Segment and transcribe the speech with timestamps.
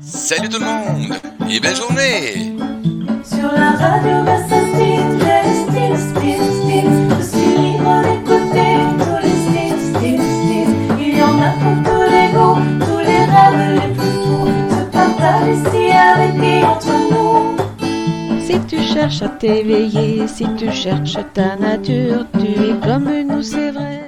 [0.00, 1.14] Salut tout le monde
[1.50, 2.54] et belle journée
[3.24, 5.16] Sur la radio, style.
[5.88, 10.74] Je suis libre d'écouter tous les styles, styles, styles.
[11.00, 14.48] Il y en a pour tous les goûts, tous les rêves les plus fous.
[14.70, 17.56] Se partagent ici avec et entre nous.
[18.44, 23.70] Si tu cherches à t'éveiller, si tu cherches ta nature, tu es comme nous, c'est
[23.70, 24.05] vrai.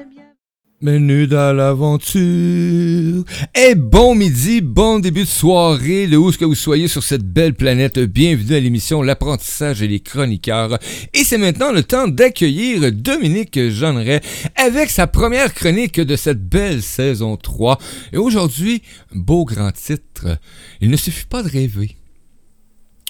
[0.81, 3.25] Menu dans l'aventure.
[3.57, 7.55] Et bon midi, bon début de soirée, de où que vous soyez sur cette belle
[7.55, 7.99] planète.
[7.99, 10.79] Bienvenue à l'émission L'apprentissage et les chroniqueurs.
[11.15, 14.21] Et c'est maintenant le temps d'accueillir Dominique Jeanneret
[14.55, 17.79] avec sa première chronique de cette belle saison 3.
[18.13, 20.39] Et aujourd'hui, beau grand titre.
[20.81, 21.97] Il ne suffit pas de rêver.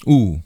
[0.07, 0.39] Ouh.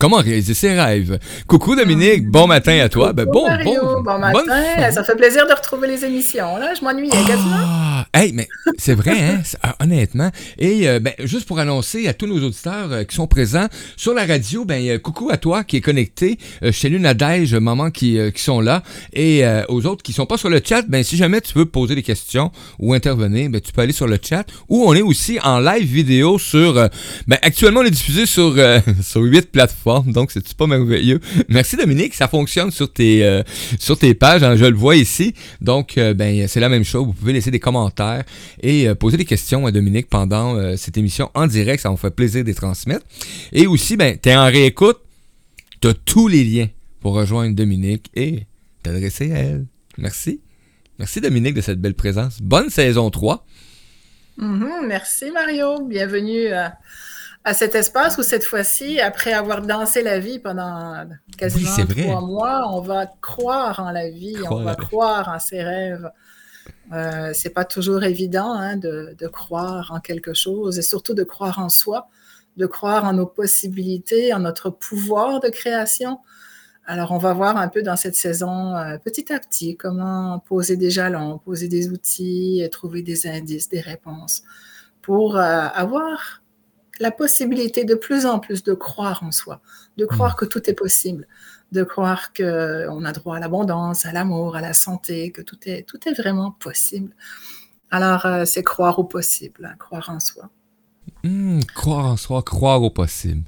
[0.00, 1.18] Comment réaliser ses rêves?
[1.48, 3.12] Coucou Dominique, bon matin à toi.
[3.12, 4.92] Ben, Bonjour bon, Mario, bon, bon bonne matin.
[4.92, 6.56] Ça fait plaisir de retrouver les émissions.
[6.56, 7.56] Là, je m'ennuyais quasiment.
[7.56, 8.46] Ah, hey, mais
[8.78, 10.30] c'est vrai, hein, ah, honnêtement.
[10.56, 14.14] Et euh, ben, juste pour annoncer à tous nos auditeurs euh, qui sont présents sur
[14.14, 16.38] la radio, ben euh, coucou à toi qui est connecté.
[16.62, 18.84] Euh, je salue Nadège, maman qui, qui sont là.
[19.12, 21.96] Et aux autres qui sont pas sur le chat, ben si jamais tu veux poser
[21.96, 24.44] des questions ou intervenir, ben tu peux aller sur le chat.
[24.68, 26.74] Ou on est aussi en live vidéo sur.
[26.74, 28.54] ben actuellement on est diffusé sur
[29.02, 31.20] sur huit plateformes, donc c'est pas merveilleux.
[31.48, 33.42] Merci Dominique, ça fonctionne sur tes euh,
[33.78, 35.34] sur tes pages, hein, je le vois ici.
[35.60, 37.06] Donc, euh, ben, c'est la même chose.
[37.06, 38.24] Vous pouvez laisser des commentaires
[38.62, 41.82] et euh, poser des questions à Dominique pendant cette émission en direct.
[41.82, 43.04] Ça me fait plaisir de les transmettre.
[43.52, 44.98] Et aussi, ben, t'es en réécoute.
[45.80, 46.68] T'as tous les liens
[47.00, 48.46] pour rejoindre Dominique et
[48.82, 49.66] t'adresser à elle.
[49.96, 50.40] Merci.
[50.98, 52.38] Merci Dominique de cette belle présence.
[52.42, 53.46] Bonne saison 3.
[54.38, 55.86] Mhm, merci Mario.
[55.86, 56.78] Bienvenue à,
[57.48, 61.06] à cet espace où cette fois-ci, après avoir dansé la vie pendant
[61.38, 64.76] quasiment trois mois, on va croire en la vie, on va Croire.
[64.76, 66.10] croire en ses rêves.
[66.92, 71.24] Euh, c'est pas toujours évident hein, de, de croire en quelque chose et surtout de
[71.24, 72.08] croire en soi,
[72.58, 76.18] de croire en nos possibilités, en notre pouvoir de création.
[76.84, 80.76] Alors, on va voir un peu dans cette saison, euh, petit à petit, comment poser
[80.76, 84.42] des jalons, poser des outils, et trouver des indices, des réponses,
[85.00, 86.42] pour euh, avoir
[86.98, 89.60] la possibilité de plus en plus de croire en soi,
[89.96, 91.26] de croire que tout est possible,
[91.72, 95.82] de croire qu'on a droit à l'abondance, à l'amour, à la santé, que tout est,
[95.82, 97.14] tout est vraiment possible.
[97.90, 100.50] Alors, euh, c'est croire au possible, hein, croire en soi.
[101.24, 103.42] Hmm, croire en soi, croire au possible.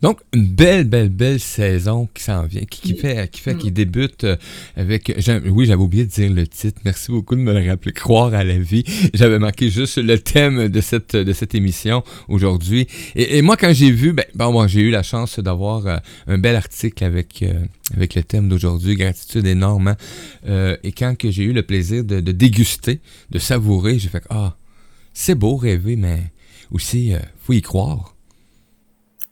[0.00, 3.72] Donc, une belle, belle, belle saison qui s'en vient, qui, qui fait, qui, fait, qui
[3.72, 4.36] débute euh,
[4.76, 5.12] avec...
[5.50, 6.80] Oui, j'avais oublié de dire le titre.
[6.84, 7.92] Merci beaucoup de me le rappeler.
[7.92, 8.84] Croire à la vie.
[9.12, 12.86] J'avais marqué juste le thème de cette, de cette émission aujourd'hui.
[13.16, 14.12] Et, et moi, quand j'ai vu...
[14.12, 15.96] Ben, bon, moi, j'ai eu la chance d'avoir euh,
[16.28, 18.94] un bel article avec, euh, avec le thème d'aujourd'hui.
[18.94, 19.88] Gratitude énorme.
[19.88, 19.96] hein.
[20.46, 23.00] Euh, et quand que j'ai eu le plaisir de, de déguster,
[23.30, 24.22] de savourer, j'ai fait...
[24.30, 24.56] Ah,
[25.12, 26.20] c'est beau rêver, mais
[26.70, 28.14] aussi, euh, faut y croire.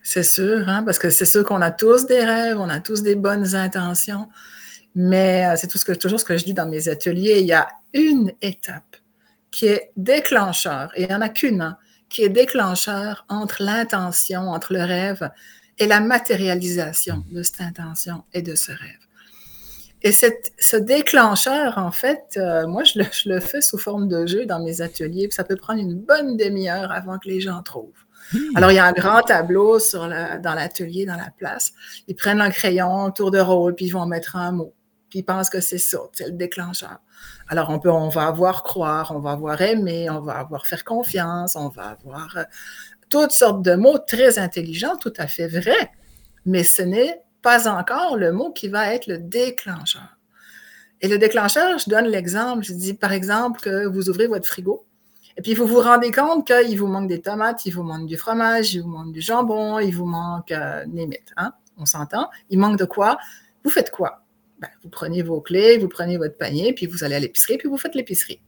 [0.08, 3.02] C'est sûr, hein, parce que c'est sûr qu'on a tous des rêves, on a tous
[3.02, 4.28] des bonnes intentions,
[4.94, 5.66] mais euh, c'est
[5.98, 7.40] toujours ce que je dis dans mes ateliers.
[7.40, 8.98] Il y a une étape
[9.50, 11.76] qui est déclencheur, et il n'y en a qu'une, hein,
[12.08, 15.28] qui est déclencheur entre l'intention, entre le rêve
[15.76, 19.00] et la matérialisation de cette intention et de ce rêve.
[20.02, 24.62] Et ce déclencheur, en fait, euh, moi, je le fais sous forme de jeu dans
[24.62, 28.05] mes ateliers, puis ça peut prendre une bonne demi-heure avant que les gens trouvent.
[28.54, 31.72] Alors, il y a un grand tableau dans l'atelier, dans la place.
[32.08, 34.74] Ils prennent un crayon, tour de rôle, puis ils vont mettre un mot.
[35.10, 36.98] Puis ils pensent que c'est ça, c'est le déclencheur.
[37.48, 40.84] Alors, on, peut, on va avoir croire, on va avoir aimer, on va avoir faire
[40.84, 42.42] confiance, on va avoir euh,
[43.08, 45.90] toutes sortes de mots très intelligents, tout à fait vrais,
[46.44, 50.16] mais ce n'est pas encore le mot qui va être le déclencheur.
[51.00, 54.86] Et le déclencheur, je donne l'exemple, je dis par exemple que vous ouvrez votre frigo,
[55.36, 58.16] et puis vous vous rendez compte qu'il vous manque des tomates, il vous manque du
[58.16, 60.84] fromage, il vous manque du jambon, il vous manque, euh,
[61.36, 61.52] hein?
[61.76, 63.18] on s'entend, il manque de quoi?
[63.62, 64.22] Vous faites quoi?
[64.60, 67.68] Ben, vous prenez vos clés, vous prenez votre panier, puis vous allez à l'épicerie, puis
[67.68, 68.40] vous faites l'épicerie.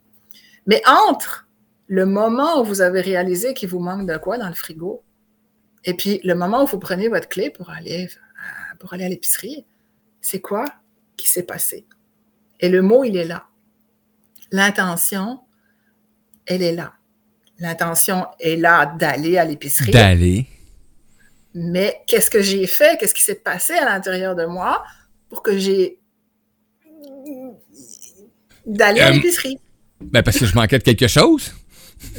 [0.67, 1.47] Mais entre
[1.89, 5.03] le moment où vous avez réalisé qu'il vous manque de quoi dans le frigo,
[5.85, 9.09] et puis le moment où vous prenez votre clé pour aller, euh, pour aller à
[9.09, 9.67] l'épicerie,
[10.23, 10.65] c'est quoi
[11.19, 11.87] qui s'est passé?
[12.61, 13.47] Et le mot, il est là.
[14.51, 15.41] L'intention,
[16.49, 16.93] elle est là.
[17.61, 19.91] L'intention est là d'aller à l'épicerie.
[19.93, 20.47] D'aller.
[21.55, 22.99] Mais qu'est-ce que j'ai fait?
[22.99, 24.85] Qu'est-ce qui s'est passé à l'intérieur de moi
[25.29, 25.99] pour que j'ai
[28.67, 29.59] d'aller à Euh, l'épicerie?
[30.01, 31.53] Ben, parce que je manquais de quelque chose.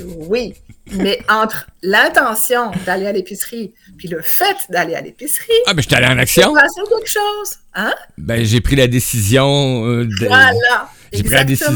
[0.05, 0.53] Oui,
[0.91, 5.95] mais entre l'intention d'aller à l'épicerie puis le fait d'aller à l'épicerie, Ah, ben, j'étais
[5.95, 6.53] allé en action.
[6.53, 7.55] quelque chose.
[7.75, 7.93] Hein?
[8.17, 10.25] Ben, j'ai pris la décision euh, de...
[10.27, 10.89] Voilà.
[11.13, 11.71] J'ai pris la décision.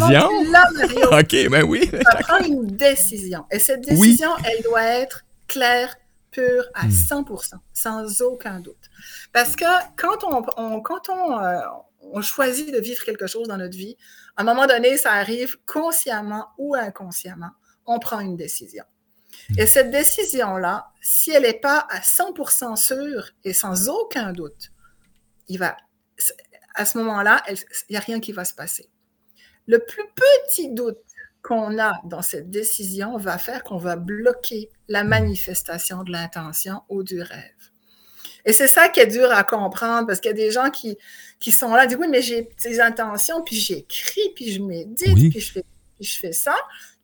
[0.51, 1.09] Mario.
[1.19, 1.89] OK, ben oui.
[1.89, 3.45] Tu vas prendre une décision.
[3.51, 5.95] Et cette décision, elle doit être claire,
[6.31, 6.91] pur à Mm.
[6.91, 8.89] 100%, sans aucun doute.
[9.31, 9.65] Parce que
[9.95, 11.59] quand on, on- quand on, euh,
[12.01, 13.95] on choisit de vivre quelque chose dans notre vie,
[14.35, 17.51] à un moment donné, ça arrive consciemment ou inconsciemment,
[17.85, 18.83] on prend une décision.
[19.57, 24.71] Et cette décision-là, si elle n'est pas à 100% sûre et sans aucun doute,
[25.49, 25.75] il va,
[26.75, 27.57] à ce moment-là, il
[27.91, 28.89] n'y a rien qui va se passer.
[29.67, 30.99] Le plus petit doute
[31.41, 37.03] qu'on a dans cette décision va faire qu'on va bloquer la manifestation de l'intention ou
[37.03, 37.51] du rêve.
[38.45, 40.97] Et c'est ça qui est dur à comprendre parce qu'il y a des gens qui,
[41.39, 45.29] qui sont là, disent oui, mais j'ai des intentions, puis j'écris, puis je médite, Oui.
[45.29, 46.55] puis, je fais, puis je fais ça,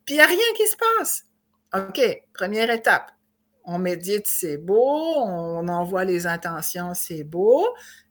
[0.06, 1.26] puis il n'y a rien qui se passe.
[1.74, 2.02] OK,
[2.34, 3.12] première étape.
[3.64, 7.68] On médite, c'est beau, on envoie les intentions, c'est beau,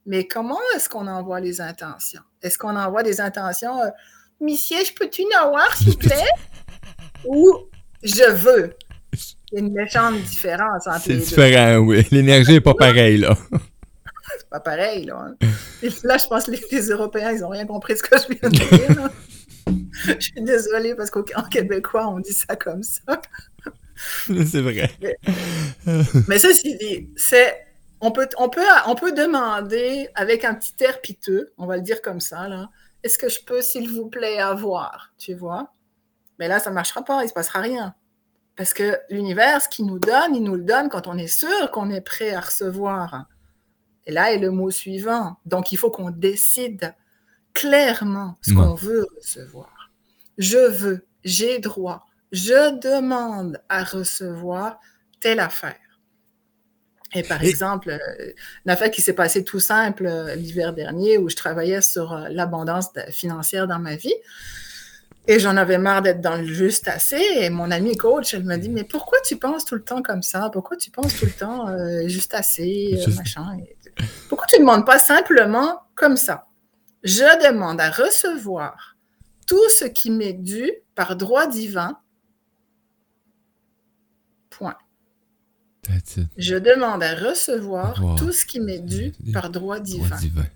[0.06, 2.22] mais comment est-ce qu'on envoie les intentions?
[2.42, 3.90] Est-ce qu'on envoie des intentions, euh,
[4.40, 6.30] Monsieur, je peux-tu en avoir, s'il vous plaît?
[7.24, 7.52] Ou
[8.02, 8.74] je veux?
[9.50, 11.24] Il y a une méchante différence entre C'est les deux.
[11.24, 12.06] différent, oui.
[12.10, 13.36] L'énergie n'est pas pareille, là.
[14.38, 15.26] C'est pas pareil, là.
[15.42, 15.46] hein.
[15.82, 18.16] Et là, je pense que les, les Européens, ils n'ont rien compris de ce que
[18.18, 18.96] je viens de dire.
[19.02, 19.10] là.
[20.04, 23.20] Je suis désolée parce qu'en québécois, on dit ça comme ça.
[24.26, 24.90] C'est vrai.
[26.28, 27.64] Mais ceci dit, c'est.
[28.00, 31.82] On peut, on, peut, on peut demander avec un petit air piteux, on va le
[31.82, 32.68] dire comme ça, là.
[33.08, 35.72] Est-ce que je peux, s'il vous plaît, avoir, tu vois?
[36.38, 37.94] Mais là, ça ne marchera pas, il ne se passera rien.
[38.54, 41.70] Parce que l'univers, ce qu'il nous donne, il nous le donne quand on est sûr
[41.70, 43.24] qu'on est prêt à recevoir.
[44.04, 45.38] Et là est le mot suivant.
[45.46, 46.94] Donc, il faut qu'on décide
[47.54, 48.56] clairement ce Ouais.
[48.56, 49.90] qu'on veut recevoir.
[50.36, 54.78] Je veux, j'ai droit, je demande à recevoir
[55.20, 55.80] telle affaire.
[57.14, 58.32] Et par Et- exemple, euh,
[58.66, 62.28] une affaire qui s'est passée tout simple euh, l'hiver dernier où je travaillais sur euh,
[62.30, 64.14] l'abondance financière dans ma vie.
[65.26, 67.20] Et j'en avais marre d'être dans le juste assez.
[67.36, 70.22] Et mon amie coach, elle me dit Mais pourquoi tu penses tout le temps comme
[70.22, 70.48] ça?
[70.52, 73.76] Pourquoi tu penses tout le temps euh, juste assez machin Et-
[74.28, 76.46] Pourquoi tu ne demandes pas simplement comme ça?
[77.04, 78.96] Je demande à recevoir
[79.46, 81.98] tout ce qui m'est dû par droit divin.
[84.50, 84.76] Point.
[85.88, 86.26] That's it.
[86.36, 90.06] Je demande à recevoir tout ce qui m'est dû par droit divin.
[90.06, 90.46] Droit divin.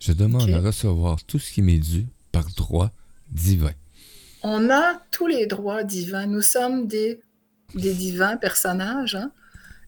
[0.00, 2.90] Je demande à recevoir tout ce qui m'est dû par droit
[3.30, 3.72] divin.
[4.42, 6.26] On a tous les droits divins.
[6.26, 7.20] Nous sommes des,
[7.74, 9.30] des divins personnages hein,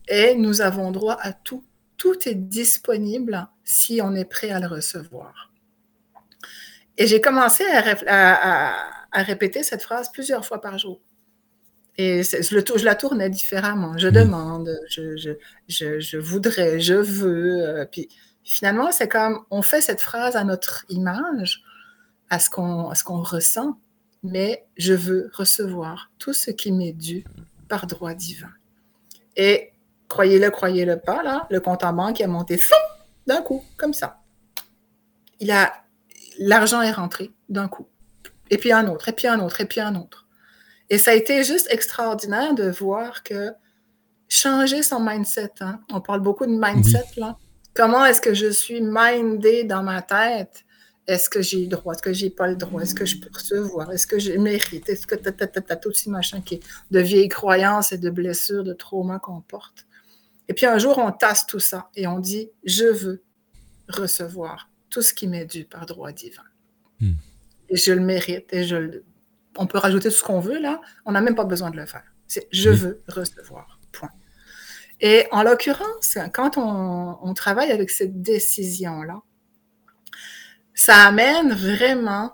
[0.09, 1.65] et nous avons droit à tout.
[1.97, 5.51] Tout est disponible si on est prêt à le recevoir.
[6.99, 8.77] Et j'ai commencé à, réf- à- à-
[9.13, 11.01] à répéter cette phrase plusieurs fois par jour.
[11.97, 13.97] Et je, le tou- je la tournais différemment.
[13.99, 14.15] Je Oui.
[14.15, 15.31] demande, je, je,
[15.69, 17.63] je, je voudrais, je veux.
[17.63, 18.09] euh, puis
[18.43, 21.63] finalement, c'est comme on fait cette phrase à notre image,
[22.31, 23.79] à ce qu'on ressent,
[24.25, 27.25] mais je veux recevoir tout ce qui m'est dû
[27.69, 28.51] par droit divin.
[29.37, 29.71] Et
[30.09, 32.75] croyez-le, croyez-le pas, là, le compte en banque a monté fou
[33.27, 34.21] d'un coup, comme ça.
[35.41, 35.73] Il a
[36.39, 37.87] l'argent est rentré d'un coup.
[38.51, 40.24] Et puis un autre, et puis un autre, et puis un autre.
[40.91, 43.53] Et ça a été juste extraordinaire de voir que
[44.29, 47.37] changer son mindset, hein, on parle beaucoup de mindset là.
[47.75, 50.65] Comment est-ce que je suis mindé dans ma tête?
[51.07, 51.95] Est-ce que j'ai le droit?
[51.95, 52.81] Est-ce que j'ai pas le droit?
[52.81, 53.91] Est-ce que je peux recevoir?
[53.91, 54.89] Est-ce que je mérite?
[54.89, 56.61] Est-ce que ta, ta, ta, ta, tout ces machins qui
[56.91, 59.87] de vieilles croyances et de blessures, de traumas qu'on porte?
[60.49, 63.23] Et puis un jour, on tasse tout ça et on dit, je veux
[63.89, 66.45] recevoir tout ce qui m'est dû par droit divin.
[67.01, 67.15] Hmm.
[67.69, 69.05] Et je le mérite et je le...
[69.57, 71.87] On peut rajouter tout ce qu'on veut là, on n'a même pas besoin de le
[71.87, 72.05] faire.
[72.27, 72.77] C'est je Oui.
[72.77, 73.79] veux recevoir.
[73.93, 74.11] Point.
[75.01, 79.21] Et en l'occurrence, quand on, on travaille avec cette décision-là,
[80.75, 82.33] ça amène vraiment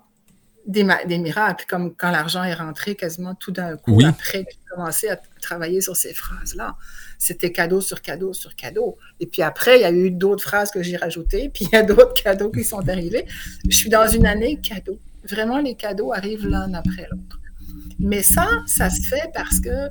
[0.66, 0.84] des,
[1.18, 4.04] miracles, comme quand l'argent est rentré quasiment tout d'un coup Oui.
[4.04, 6.76] après que j'ai commencé à travailler sur ces phrases-là.
[7.18, 8.96] C'était cadeau sur cadeau sur cadeau.
[9.18, 11.76] Et puis après, il y a eu d'autres phrases que j'ai rajoutées, puis il y
[11.76, 13.26] a d'autres cadeaux qui sont arrivés.
[13.68, 14.98] Je suis dans une année cadeau.
[15.24, 17.40] Vraiment, les cadeaux arrivent l'un après l'autre.
[17.98, 19.90] Mais ça, ça se fait parce que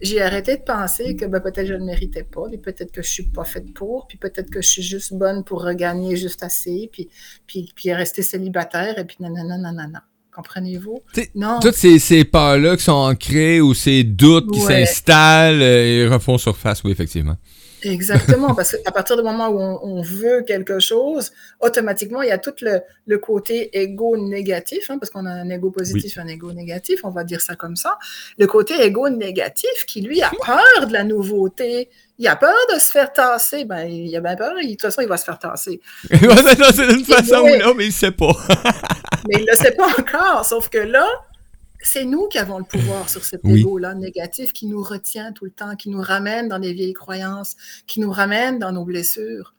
[0.00, 3.02] j'ai arrêté de penser que ben, peut-être je ne le méritais pas, puis peut-être que
[3.02, 6.42] je suis pas faite pour, puis peut-être que je suis juste bonne pour regagner juste
[6.42, 7.08] assez, puis,
[7.46, 10.04] puis, puis rester célibataire, et puis nanana, nanana.
[10.34, 11.00] Comprenez-vous?
[11.34, 11.58] Non.
[11.60, 16.38] Toutes ces, ces pas-là qui sont ancrés ou ces doutes qui s'installent euh, et refont
[16.38, 17.36] surface, oui, effectivement.
[17.82, 22.32] Exactement, parce qu'à partir du moment où on, on veut quelque chose, automatiquement, il y
[22.32, 26.20] a tout le, le côté égo négatif, hein, parce qu'on a un égo positif et
[26.20, 27.98] un égo négatif, on va dire ça comme ça.
[28.38, 32.78] Le côté égo négatif qui, lui, a peur de la nouveauté, il a peur de
[32.78, 33.64] se faire tasser.
[33.64, 35.80] Ben, il a bien peur, il- de toute façon, il va se faire tasser.
[36.22, 36.34] Non,
[36.74, 38.32] c'est d'une façon ou là, mais il sait pas.
[39.28, 41.06] Mais il ne le sait pas encore, sauf que là,
[41.82, 43.60] c'est nous qui avons le pouvoir sur cet Oui.
[43.60, 47.56] ego-là négatif qui nous retient tout le temps, qui nous ramène dans des vieilles croyances,
[47.86, 49.54] qui nous ramène dans nos blessures.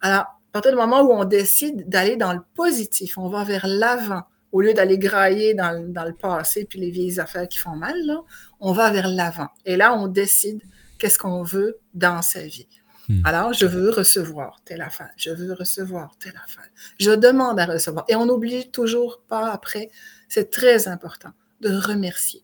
[0.00, 3.66] Alors, à partir du moment où on décide d'aller dans le positif, on va vers
[3.66, 7.58] l'avant, au lieu d'aller grailler dans, le- dans le passé puis les vieilles affaires qui
[7.58, 8.20] font mal, là,
[8.60, 9.48] on va vers l'avant.
[9.64, 10.60] Et là, on décide
[10.98, 12.68] qu'est-ce qu'on veut dans sa vie.
[13.08, 13.20] Hmm.
[13.24, 16.68] Alors, je veux recevoir telle affaire, je veux recevoir telle affaire.
[17.00, 18.04] Je demande à recevoir.
[18.08, 19.90] Et on n'oublie toujours pas après,
[20.28, 21.30] c'est très important
[21.62, 22.42] de remercier,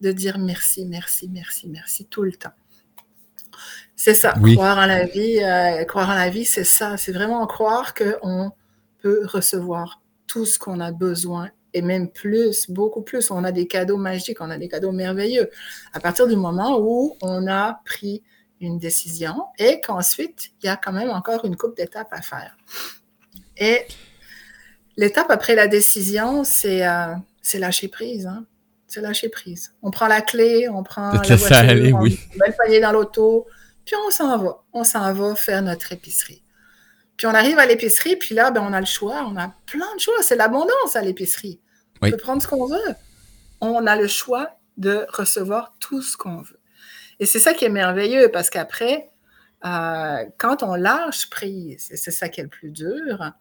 [0.00, 2.52] de dire merci, merci, merci, merci tout le temps.
[3.96, 4.54] C'est ça, Oui.
[4.54, 8.52] croire en la vie, euh, croire en la vie, c'est ça, c'est vraiment croire qu'on
[8.98, 13.30] peut recevoir tout ce qu'on a besoin et même plus, beaucoup plus.
[13.30, 15.50] On a des cadeaux magiques, on a des cadeaux merveilleux.
[15.92, 18.22] À partir du moment où on a pris
[18.60, 22.56] une décision et qu'ensuite, il y a quand même encore une coupe d'étapes à faire.
[23.56, 23.86] Et
[24.96, 28.26] l'étape après la décision, c'est euh, c'est lâcher prise.
[28.26, 28.46] Hein?
[28.86, 29.74] C'est lâcher prise.
[29.82, 32.18] On prend la clé, on prend la voiture, aller, on oui.
[32.36, 33.46] met le panier dans l'auto,
[33.84, 34.64] puis on s'en va.
[34.72, 36.42] On s'en va faire notre épicerie.
[37.16, 39.26] Puis on arrive à l'épicerie, puis là, ben, on a le choix.
[39.30, 40.14] On a plein de choix.
[40.22, 41.60] C'est l'abondance à l'épicerie.
[42.00, 42.08] Oui.
[42.08, 42.94] On peut prendre ce qu'on veut.
[43.60, 46.60] On a le choix de recevoir tout ce qu'on veut.
[47.18, 49.10] Et c'est ça qui est merveilleux parce qu'après,
[49.66, 53.32] euh, quand on lâche prise, et c'est ça qui est le plus dur,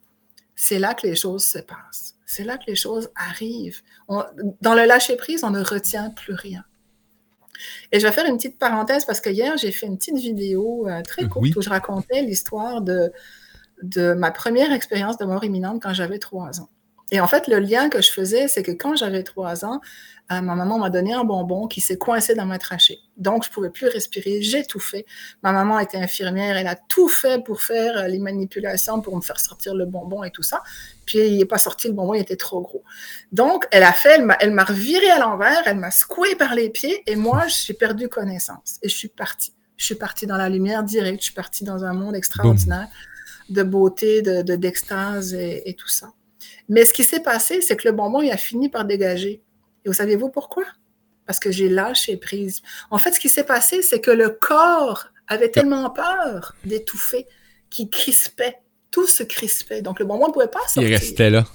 [0.56, 2.16] c'est là que les choses se passent.
[2.32, 3.82] C'est là que les choses arrivent.
[4.08, 4.24] On-
[4.62, 6.64] dans le lâcher prise, on ne retient plus rien.
[7.92, 10.88] Et je vais faire une petite parenthèse parce que hier, j'ai fait une petite vidéo
[10.88, 11.54] euh, très courte Oui.
[11.58, 13.12] où je racontais l'histoire de,
[13.82, 16.70] de ma première expérience de mort imminente quand j'avais trois ans.
[17.12, 19.82] Et en fait, le lien que je faisais, c'est que quand j'avais trois ans,
[20.32, 23.00] euh, ma maman m'a donné un bonbon qui s'est coincé dans ma trachée.
[23.18, 25.06] Donc, je ne pouvais plus respirer, j'ai tout fait.
[25.42, 29.22] Ma maman était infirmière, elle a tout fait pour faire euh, les manipulations, pour me
[29.22, 30.62] faire sortir le bonbon et tout ça.
[31.06, 32.84] Puis, il n'est pas sorti, le bonbon il était trop gros.
[33.32, 37.02] Donc, elle a fait, elle m'a- reviré à l'envers, elle m'a secoué par les pieds
[37.08, 38.78] et moi, j'ai perdu connaissance.
[38.84, 39.54] Et je suis partie.
[39.78, 42.88] Je suis partie dans la lumière directe, je suis partie dans un monde extraordinaire
[43.50, 46.12] de beauté, de, de- d'extase et, et tout ça.
[46.68, 49.42] Mais ce qui s'est passé, c'est que le bonbon, il a fini par dégager.
[49.86, 50.66] Et vous savez-vous pourquoi?
[51.26, 52.62] Parce que j'ai lâché prise.
[52.90, 57.28] En fait, ce qui s'est passé, c'est que le corps avait tellement peur d'étouffer
[57.70, 58.58] qu'il crispait.
[58.92, 59.82] Tout se crispait.
[59.84, 60.98] Donc, le bonbon ne pouvait pas Il sortir.
[61.00, 61.46] restait là.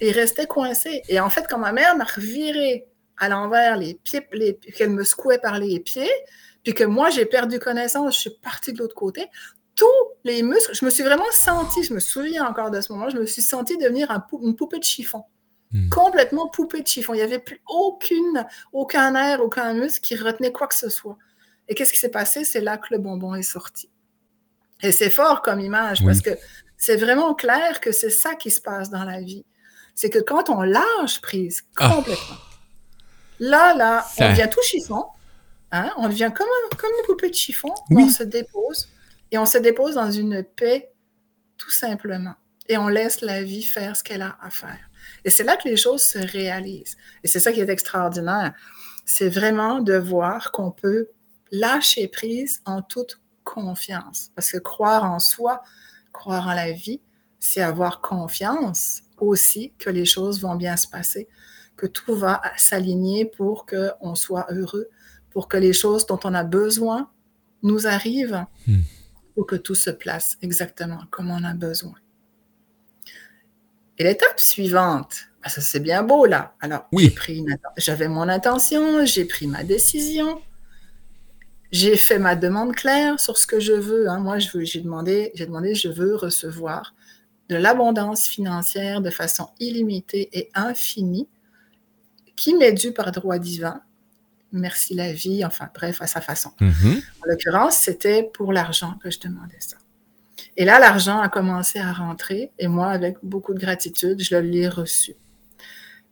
[0.00, 1.02] Il restait coincé.
[1.08, 2.86] Et en fait, quand ma mère m'a reviré
[3.18, 6.10] à l'envers les pieds, les, qu'elle me secouait par les pieds,
[6.62, 9.26] puis que moi, j'ai perdu connaissance, je suis partie de l'autre côté,
[9.74, 9.86] tous
[10.24, 13.16] les muscles, je me suis vraiment sentie, je me souviens encore de ce moment, je
[13.16, 15.22] me suis sentie devenir un pou- une poupée de chiffon.
[15.72, 15.88] Hmm.
[15.88, 17.14] Complètement poupée de chiffon.
[17.14, 21.16] Il n'y avait plus aucune, aucun air, aucun muscle qui retenait quoi que ce soit.
[21.68, 22.44] Et qu'est-ce qui s'est passé?
[22.44, 23.88] C'est là que le bonbon est sorti.
[24.82, 26.06] Et c'est fort comme image Oui.
[26.06, 26.30] parce que
[26.76, 29.44] c'est vraiment clair que c'est ça qui se passe dans la vie.
[29.94, 31.92] C'est que quand on lâche prise Ah.
[31.94, 32.36] complètement,
[33.38, 35.04] là, là, Ça- on devient tout chiffon,
[35.70, 38.04] hein, on devient comme, un- comme une poupée de chiffon, Oui.
[38.04, 38.88] on se dépose
[39.30, 40.90] et on se dépose dans une paix
[41.58, 42.34] tout simplement.
[42.68, 44.78] Et on laisse la vie faire ce qu'elle a à faire.
[45.24, 46.96] Et c'est là que les choses se réalisent.
[47.22, 48.54] Et c'est ça qui est extraordinaire.
[49.04, 51.08] C'est vraiment de voir qu'on peut
[51.50, 54.30] lâcher prise en toute confiance.
[54.34, 55.62] Parce que croire en soi,
[56.12, 57.00] croire en la vie,
[57.38, 61.28] c'est avoir confiance aussi que les choses vont bien se passer,
[61.76, 64.88] que tout va s'aligner pour qu'on soit heureux,
[65.30, 67.10] pour que les choses dont on a besoin
[67.62, 68.82] nous arrivent, Hmm.
[69.34, 71.94] pour que tout se place exactement comme on a besoin.
[74.00, 76.54] Et l'étape suivante, ben ça c'est bien beau là.
[76.60, 77.14] Alors, Oui.
[77.76, 80.40] j'avais mon intention, j'ai pris ma décision,
[81.70, 84.08] j'ai fait ma demande claire sur ce que je veux.
[84.08, 84.18] hein.
[84.20, 86.94] Moi, j'ai demandé, j'ai demandé, je veux recevoir
[87.50, 91.28] de l'abondance financière de façon illimitée et infinie,
[92.36, 93.82] qui m'est due par droit divin.
[94.50, 96.52] Merci la vie, enfin bref, à sa façon.
[96.58, 97.02] Mhm.
[97.22, 99.76] En l'occurrence, c'était pour l'argent que je demandais ça.
[100.56, 104.68] Et là, l'argent a commencé à rentrer et moi, avec beaucoup de gratitude, je l'ai
[104.68, 105.14] reçu.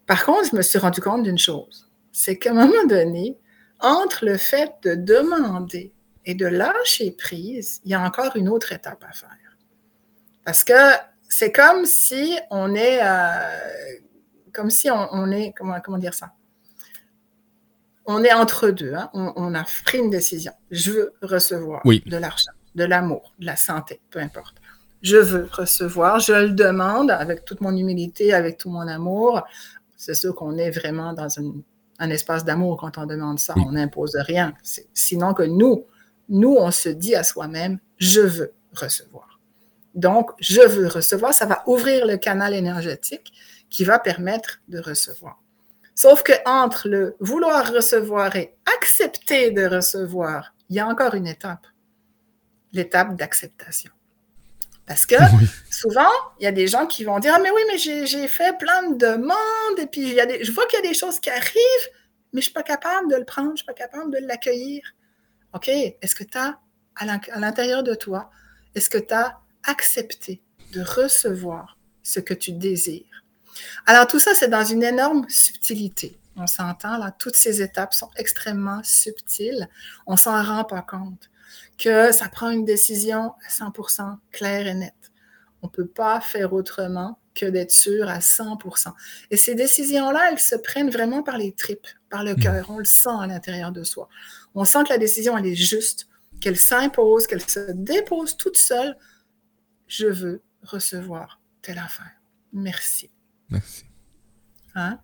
[0.07, 3.37] Par contre, je me suis rendu compte d'une chose, c'est qu'à un moment donné,
[3.81, 5.93] entre le fait de demander
[6.25, 9.37] et de lâcher prise, il y a encore une autre étape à faire.
[10.45, 10.73] Parce que
[11.29, 13.99] c'est comme si on est, euh,
[14.53, 16.33] comme si on, on est, comment, comment dire ça?
[18.07, 18.95] On est entre deux.
[18.95, 19.11] hein.
[19.13, 20.53] On, on a pris une décision.
[20.71, 22.03] Je veux recevoir Oui.
[22.07, 24.57] de l'argent, de l'amour, de la santé, peu importe.
[25.03, 29.43] Je veux recevoir, je le demande avec toute mon humilité, avec tout mon amour.
[29.97, 31.63] C'est sûr qu'on est vraiment dans une-
[31.99, 33.55] un espace d'amour quand on demande ça.
[33.67, 34.55] On n'impose rien.
[34.95, 35.85] Sinon que nous,
[36.29, 39.39] nous, on se dit à soi-même, je veux recevoir.
[39.95, 43.33] Donc, je veux recevoir, ça va ouvrir le canal énergétique
[43.71, 45.41] qui va permettre de recevoir.
[45.95, 51.27] Sauf que entre le vouloir recevoir et accepter de recevoir, il y a encore une
[51.27, 51.67] étape.
[52.73, 53.91] L'étape d'acceptation.
[54.87, 55.47] Parce que Oui.
[55.71, 56.09] souvent,
[56.41, 58.91] il y a des gens qui vont dire Ah, mais oui, mais j'ai fait plein
[58.91, 61.21] de demandes, et puis il y a des, je vois qu'il y a des choses
[61.21, 61.89] qui arrivent,
[62.33, 64.19] mais je ne suis pas capable de le prendre, je ne suis pas capable de
[64.27, 64.83] l'accueillir.
[65.55, 66.59] OK, est-ce que tu as,
[66.97, 68.31] à l'intérieur de toi,
[68.75, 73.25] est-ce que tu as accepté de recevoir ce que tu désires?
[73.87, 76.19] Alors, tout ça, c'est dans une énorme subtilité.
[76.37, 79.69] On s'entend, là, toutes ces étapes sont extrêmement subtiles.
[80.07, 81.29] On s'en rend pas compte
[81.79, 85.13] que ça prend une décision à 100% claire et nette.
[85.63, 88.93] On ne peut pas faire autrement que d'être sûr à 100%.
[89.31, 92.69] Et ces décisions-là, elles se prennent vraiment par les tripes, par le cœur.
[92.71, 94.09] On le sent à l'intérieur de soi.
[94.55, 96.09] On sent que la décision, elle est juste,
[96.41, 98.97] qu'elle s'impose, qu'elle se dépose toute seule.
[99.87, 102.11] Je veux recevoir telle affaire.
[102.53, 103.11] Merci.
[103.49, 103.85] Merci.
[104.75, 105.01] Hein?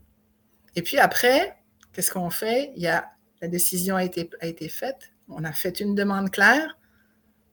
[0.74, 1.56] Et puis après,
[1.92, 2.72] qu'est-ce qu'on fait?
[2.76, 3.10] Il y a,
[3.40, 6.78] la décision a été, a été faite, on a fait une demande claire,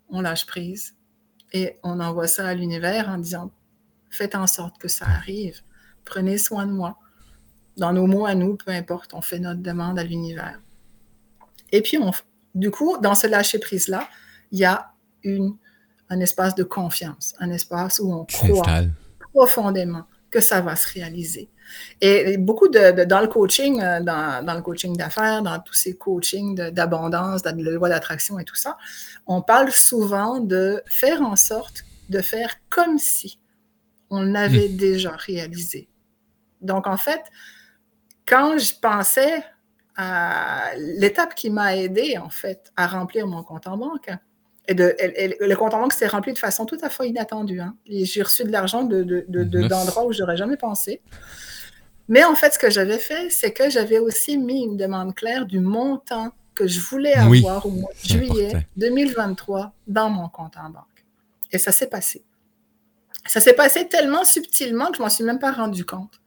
[0.09, 0.95] on lâche prise
[1.53, 3.51] et on envoie ça à l'univers en disant
[4.09, 5.61] faites en sorte que ça arrive,
[6.05, 6.97] prenez soin de moi.
[7.77, 10.59] Dans nos mots à nous, peu importe, on fait notre demande à l'univers.
[11.71, 12.11] Et puis, on,
[12.53, 14.09] du coup, dans ce lâcher-prise-là,
[14.51, 14.91] il y a
[15.23, 15.55] une,
[16.09, 18.81] un espace de confiance, un espace où on croit
[19.33, 21.49] profondément que ça va se réaliser.
[22.01, 25.73] Et beaucoup de, de- dans le coaching, euh, dans, dans le coaching d'affaires, dans tous
[25.73, 28.77] ces coachings de- d'abondance, de, la loi d'attraction et tout ça,
[29.27, 33.39] on parle souvent de faire en sorte de faire comme si
[34.09, 35.87] on l'avait déjà réalisé.
[36.61, 37.21] Donc, en fait,
[38.25, 39.43] quand je pensais
[39.95, 44.09] à l'étape qui m'a aidé, en fait, à remplir mon compte en banque,
[44.67, 47.07] et, de, et- et le compte en banque s'est rempli de façon tout à fait
[47.09, 47.59] inattendue.
[47.61, 47.75] hein.
[47.87, 49.67] J'ai reçu de l'argent de, de- de- de- Neuf.
[49.69, 51.01] d'endroits où j'aurais jamais pensé.
[52.07, 55.45] Mais en fait, ce que j'avais fait, c'est que j'avais aussi mis une demande claire
[55.45, 58.65] du montant que je voulais Oui, avoir au mois de juillet important.
[58.77, 61.05] 2023 dans mon compte en banque.
[61.51, 62.23] Et ça s'est passé.
[63.25, 66.19] Ça s'est passé tellement subtilement que je m'en suis même pas rendu compte.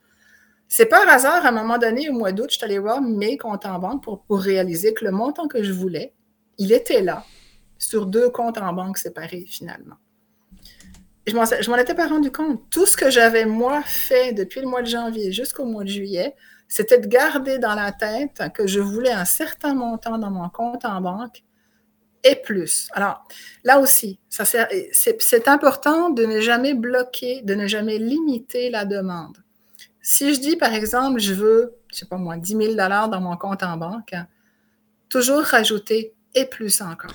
[0.69, 3.37] C'est par hasard, à un moment donné, au mois d'août, je suis allée voir mes
[3.37, 6.15] comptes en banque pour, pour réaliser que le montant que je voulais,
[6.59, 7.25] il était là,
[7.79, 9.97] sur deux comptes en banque séparés, finalement.
[11.27, 12.63] Je m'en étais pas rendu compte.
[12.71, 16.35] Tout ce que j'avais, moi, fait depuis le mois de janvier jusqu'au mois de juillet,
[16.69, 20.85] c'était de garder dans la tête que je voulais un certain montant dans mon compte
[20.85, 21.43] en banque
[22.25, 22.89] et plus.
[22.93, 23.27] Alors,
[23.65, 29.39] là aussi, c'est important de ne jamais bloquer, de ne jamais limiter la demande.
[30.01, 33.37] Si je dis, par exemple, je veux, je sais pas moi, 10 000 dans mon
[33.37, 34.15] compte en banque,
[35.09, 37.15] toujours rajouter et plus encore.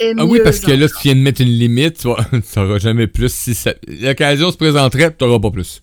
[0.00, 1.00] Ah oui, parce que là, encore.
[1.00, 3.32] tu viens de mettre une limite, tu n'auras jamais plus.
[3.32, 3.56] Si
[3.88, 5.82] l'occasion se présenterait, tu n'auras pas plus.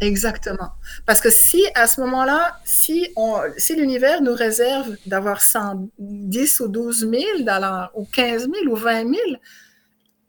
[0.00, 0.70] Exactement.
[1.06, 6.68] Parce que si à ce moment-là, si, on, si l'univers nous réserve d'avoir 110 ou
[6.68, 9.14] 12 000 dollars, ou 15 000 ou 20 000,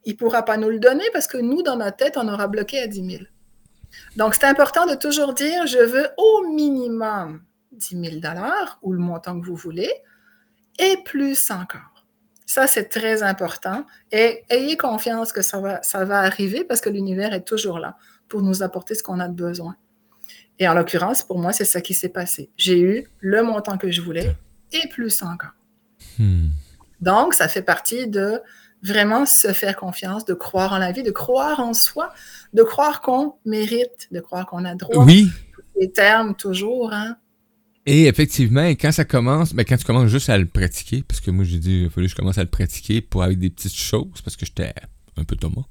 [0.06, 2.48] il ne pourra pas nous le donner parce que nous, dans notre tête, on aura
[2.48, 3.24] bloqué à 10 000.
[4.18, 7.42] Donc, c'est important de toujours dire, je veux au minimum
[7.74, 9.92] 10 000 dollars ou le montant que vous voulez,
[10.80, 11.93] et plus encore.
[12.54, 13.84] Ça, c'est très important.
[14.12, 17.98] Et ayez confiance que ça va, ça va arriver parce que l'univers est toujours là
[18.30, 19.76] pour nous apporter ce qu'on a de besoin.
[20.60, 22.52] Et en l'occurrence, pour moi, c'est ça qui s'est passé.
[22.56, 24.38] J'ai eu le montant que je voulais
[24.72, 25.56] et plus encore.
[26.20, 26.50] Hmm.
[27.02, 28.40] Donc, ça fait partie de
[28.84, 32.14] vraiment se faire confiance, de croire en la vie, de croire en soi,
[32.54, 35.04] de croire qu'on mérite, de croire qu'on a droit.
[35.04, 35.32] Oui.
[35.82, 37.18] Les termes, toujours, hein?
[37.86, 41.32] Et effectivement, quand ça commence, ben quand tu commences juste à le pratiquer, parce que
[41.32, 43.76] moi j'ai dit, il fallu que je commence à le pratiquer pour avec des petites
[43.76, 44.74] choses, parce que j'étais
[45.18, 45.64] un peu Thomas.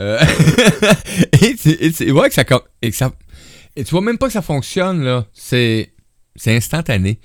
[0.00, 0.18] Euh,
[1.42, 1.54] et et
[1.92, 2.44] que ça,
[2.82, 3.12] et que ça.
[3.76, 5.26] Et tu vois même pas que ça fonctionne, là.
[5.32, 5.90] C'est
[6.46, 7.18] instantané.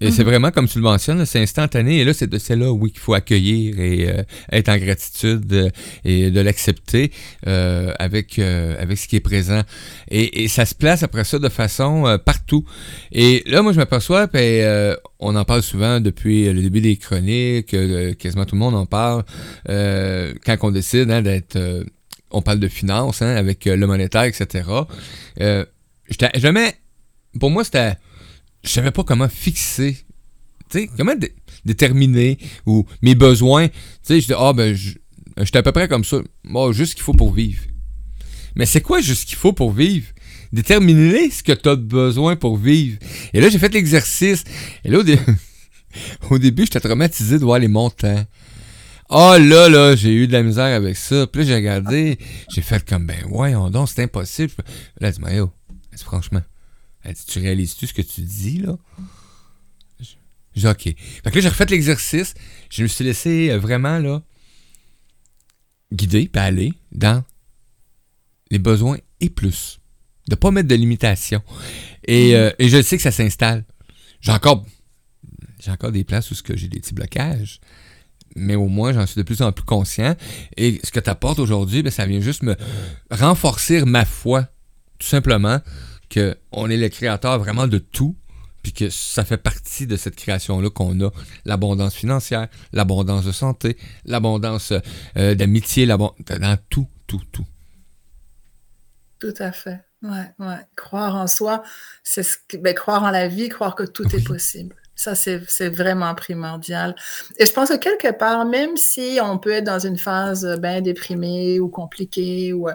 [0.00, 1.98] Et c'est vraiment comme tu le mentionnes, c'est instantané.
[1.98, 5.52] Et là, c'est de c'est là, oui, qu'il faut accueillir et euh, être en gratitude
[5.52, 5.70] euh,
[6.04, 7.12] et de l'accepter
[7.46, 9.62] euh, avec, avec ce qui est présent.
[10.10, 12.64] Et, ça se place après ça de façon partout.
[13.12, 16.96] Et là, moi, je m'aperçois, puis euh, on en parle souvent depuis le début des
[16.96, 17.76] chroniques,
[18.18, 19.24] quasiment tout le monde en parle,
[19.66, 21.58] quand on décide hein, d'être...
[22.30, 24.64] on parle de finances, hein, avec le monétaire, etc.
[26.36, 26.74] Jamais...
[27.38, 27.94] Pour moi, c'était...
[28.64, 29.96] Je savais pas comment fixer
[30.70, 33.68] sais, comment dé- déterminer ou mes besoins.
[34.08, 34.76] Je dis, ah ben,
[35.38, 36.18] j'étais à peu près comme ça.
[36.44, 37.62] Bon, juste ce qu'il faut pour vivre.
[38.54, 40.08] Mais c'est quoi juste ce qu'il faut pour vivre?
[40.52, 42.98] Déterminer ce que tu as besoin pour vivre.
[43.32, 44.44] Et là, j'ai fait l'exercice.
[44.84, 45.18] Et là, au, dé-
[46.30, 48.24] au début, j'étais traumatisé de voir les montants.
[49.10, 51.26] Ah là, là, j'ai eu de la misère avec ça.
[51.26, 52.18] Puis là, j'ai regardé,
[52.52, 54.52] j'ai fait comme, ben, voyons donc, c'est impossible.
[55.00, 55.50] Là, Mario,
[56.04, 56.42] franchement,
[57.02, 58.76] Elle dit, tu réalises-tu ce que tu dis, là?
[60.00, 60.04] Je
[60.54, 60.82] je dis, OK.
[60.82, 62.34] Fait que là, j'ai refait l'exercice.
[62.70, 64.22] Je me suis laissé euh, vraiment, là,
[65.92, 67.24] guider, puis aller dans
[68.50, 69.78] les besoins et plus.
[70.28, 71.42] De pas mettre de limitation.
[72.06, 73.64] Et, euh, et je sais que ça s'installe.
[74.20, 74.64] J'ai encore,
[75.60, 77.60] j'ai encore des places où ce que j'ai des petits blocages.
[78.36, 80.14] Mais au moins, j'en suis de plus en plus conscient.
[80.56, 82.56] Et ce que tu apportes aujourd'hui, ben, ça vient juste me
[83.10, 84.48] renforcer ma foi.
[84.98, 85.60] Tout simplement
[86.12, 88.16] qu'on est le créateur vraiment de tout.
[88.62, 91.10] Puis que ça fait partie de cette création-là qu'on a
[91.44, 94.72] l'abondance financière, l'abondance de santé, l'abondance
[95.16, 97.46] euh, d'amitié, l'abon- dans tout, tout, tout.
[99.20, 99.80] Tout à fait.
[100.02, 100.58] Ouais, ouais.
[100.76, 101.62] Croire en soi,
[102.02, 104.16] c'est ce que, ben, croire en la vie, croire que tout Oui.
[104.20, 104.76] est possible.
[104.94, 106.94] Ça, c'est c'est vraiment primordial.
[107.38, 110.56] Et je pense que quelque part, même si on peut être dans une phase euh,
[110.56, 112.74] bien déprimée ou compliquée, ou, euh,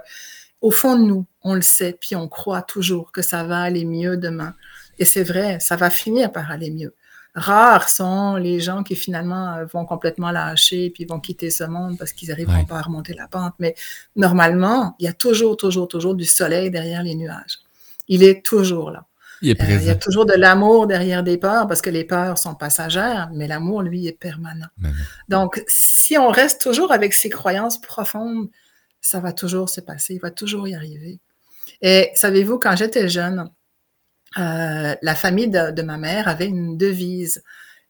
[0.64, 3.86] au fond de nous, on le sait, puis on croit toujours que ça va aller
[3.86, 4.56] mieux demain.
[4.98, 6.96] Et c'est vrai, ça va finir par aller mieux.
[7.36, 11.98] Rares sont les gens qui finalement euh, vont complètement lâcher puis vont quitter ce monde
[11.98, 12.66] parce qu'ils n'arriveront Ouais.
[12.66, 13.54] pas à remonter la pente.
[13.60, 13.76] Mais
[14.16, 17.60] normalement, il y a toujours, toujours, toujours du soleil derrière les nuages.
[18.08, 19.06] Il est toujours là.
[19.42, 22.06] Il est Euh, il y a toujours de l'amour derrière des peurs parce que les
[22.06, 24.68] peurs sont passagères, mais l'amour, lui, est permanent.
[24.78, 24.94] Ben
[25.28, 28.48] Donc, si on reste toujours avec ces croyances profondes,
[29.04, 31.20] ça va toujours se passer, il va toujours y arriver.
[31.82, 33.52] Et savez-vous, quand j'étais jeune,
[34.40, 37.44] euh, la famille de, de ma mère avait une devise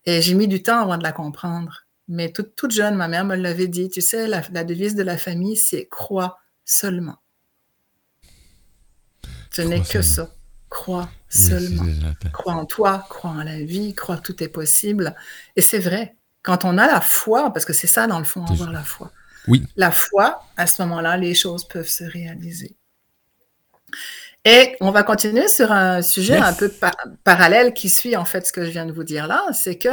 [0.06, 1.86] et j'ai mis du temps avant de la comprendre.
[2.10, 5.04] Mais toute, toute jeune, ma mère me l'avait dit, tu sais, la, la devise de
[5.04, 7.18] la famille, c'est crois seulement.
[9.52, 10.30] Ce n'est que ça.
[10.68, 11.86] Crois Oui, seulement
[12.34, 15.16] crois en toi, crois en la vie, crois que tout est possible.
[15.56, 18.44] Et c'est vrai, quand on a la foi, parce que c'est ça dans le fond,
[18.46, 19.12] avoir la foi.
[19.48, 19.64] Oui.
[19.76, 22.76] La foi, à ce moment-là, les choses peuvent se réaliser.
[24.46, 26.44] Et on va continuer sur un sujet Yes.
[26.44, 29.28] un peu pa- parallèle qui suit en fait ce que je viens de vous dire
[29.28, 29.88] là, c'est que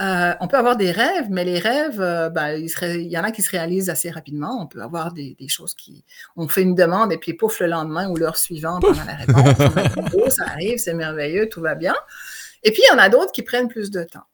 [0.00, 3.30] euh, on peut avoir des rêves, mais les rêves, euh, ben, il, y en a
[3.30, 4.58] qui se réalisent assez rapidement.
[4.62, 6.04] On peut avoir des, des choses qui,
[6.36, 9.14] on fait une demande et puis pouf le lendemain ou l'heure suivante, on a la
[9.14, 10.14] réponse.
[10.26, 11.94] On ça arrive, c'est merveilleux, tout va bien.
[12.62, 14.24] Et puis il y en a d'autres qui prennent plus de temps.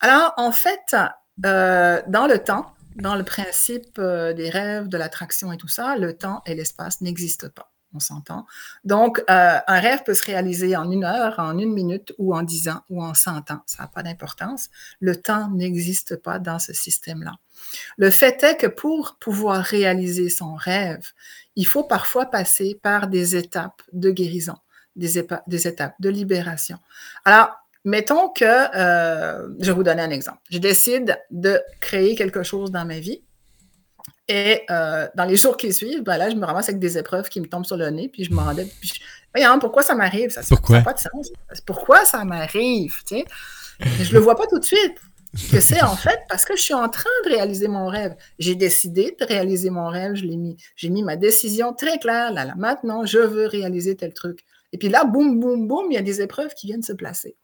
[0.00, 0.94] Alors en fait,
[1.44, 5.96] euh, dans le temps, dans le principe euh, des rêves, de l'attraction et tout ça,
[5.96, 7.70] le temps et l'espace n'existent pas.
[7.96, 8.44] On s'entend?
[8.82, 12.42] Donc, euh, un rêve peut se réaliser en une heure, en une minute, ou en
[12.42, 13.62] dix ans, ou en cent ans.
[13.66, 14.68] Ça n'a pas d'importance.
[14.98, 17.36] Le temps n'existe pas dans ce système-là.
[17.96, 21.12] Le fait est que pour pouvoir réaliser son rêve,
[21.54, 24.56] il faut parfois passer par des étapes de guérison,
[24.96, 26.78] des, des étapes de libération.
[27.24, 27.52] Alors,
[27.84, 30.38] mettons que, euh, je vais vous donner un exemple.
[30.50, 33.22] Je décide de créer quelque chose dans ma vie.
[34.26, 37.28] Et euh, dans les jours qui suivent, ben là, je me ramasse avec des épreuves
[37.28, 38.64] qui me tombent sur le nez, puis je me rendais.
[38.64, 39.00] Puis je,
[39.34, 40.30] Voyons, pourquoi ça m'arrive?
[40.30, 41.32] Ça n'a pas de sens.
[41.66, 42.94] Pourquoi ça m'arrive?
[43.06, 43.24] tu sais?
[43.80, 44.94] Je ne le vois pas tout de suite.
[45.50, 48.14] Que c'est en fait parce que je suis en train de réaliser mon rêve.
[48.38, 50.56] J'ai décidé de réaliser mon rêve, je l'ai mis.
[50.76, 52.32] J'ai mis ma décision très claire.
[52.32, 54.44] Là, là, maintenant, je veux réaliser tel truc.
[54.72, 57.36] Et puis là, boum, boum, boum, il y a des épreuves qui viennent se placer.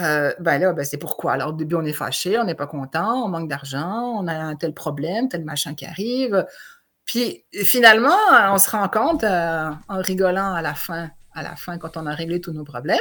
[0.00, 1.32] Euh, ben là, ben c'est pourquoi?
[1.32, 4.34] Alors, au début, on est fâché, on n'est pas content, on manque d'argent, on a
[4.34, 6.46] un tel problème, tel machin qui arrive.
[7.04, 8.16] Puis finalement,
[8.50, 12.06] on se rend compte euh, en rigolant à la fin, à la fin, quand on
[12.06, 13.00] a réglé tous nos problèmes,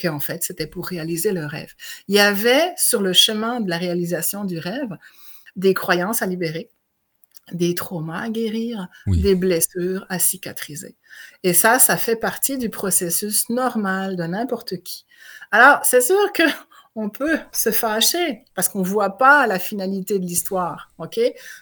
[0.00, 1.72] qu'en fait, c'était pour réaliser le rêve.
[2.08, 4.96] Il y avait sur le chemin de la réalisation du rêve
[5.54, 6.70] des croyances à libérer,
[7.52, 9.20] des traumas à guérir, Oui.
[9.20, 10.96] des blessures à cicatriser.
[11.42, 15.04] Et ça, ça fait partie du processus normal de n'importe qui.
[15.50, 16.42] Alors, c'est sûr que
[16.94, 20.90] on peut se fâcher parce qu'on ne voit pas la finalité de l'histoire.
[20.98, 21.18] OK?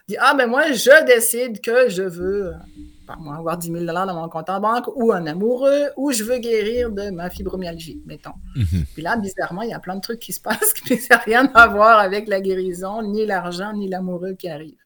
[0.08, 4.14] Dit, ah, ben moi, je décide que je veux, euh, moi, avoir 10 000 dans
[4.14, 8.34] mon compte en banque ou un amoureux ou je veux guérir de ma fibromyalgie, mettons.
[8.54, 8.84] Mhm.
[8.92, 11.50] Puis là, bizarrement, il y a plein de trucs qui se passent qui n'ont rien
[11.54, 14.76] à voir avec la guérison, ni l'argent, ni l'amoureux qui arrive.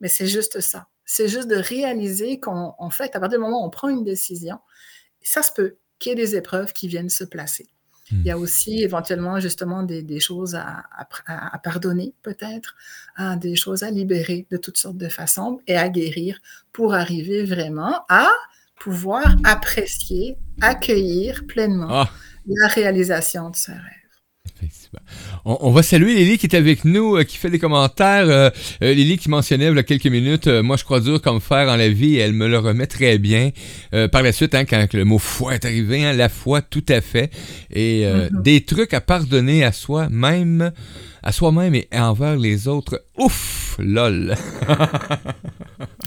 [0.00, 0.88] Mais c'est juste ça.
[1.04, 4.04] C'est juste de réaliser qu'en en fait, à partir du moment où on prend une
[4.04, 4.58] décision,
[5.22, 7.66] ça se peut qu'il y ait des épreuves qui viennent se placer.
[8.12, 12.74] Il y a aussi éventuellement justement des, des choses à, à- à pardonner peut-être,
[13.16, 16.40] hein, des choses à libérer de toutes sortes de façons et à guérir
[16.72, 18.28] pour arriver vraiment à
[18.80, 22.10] pouvoir apprécier, accueillir pleinement Ah,
[22.46, 23.99] la réalisation de ce rêve.
[25.44, 28.28] On, va saluer Lily qui est avec nous, euh, qui fait des commentaires.
[28.28, 28.50] Euh,
[28.82, 31.40] euh, Lily qui mentionnait il y a quelques minutes, euh, moi je crois dur comme
[31.40, 33.50] fer en la vie, et elle me le remet très bien.
[33.94, 36.84] Euh, par la suite, hein, quand le mot foi est arrivé, hein, la foi, tout
[36.88, 37.30] à fait.
[37.70, 40.72] Et euh, des trucs à pardonner à soi-même,
[41.22, 43.02] à soi-même et envers les autres.
[43.16, 44.34] Ouf, lol.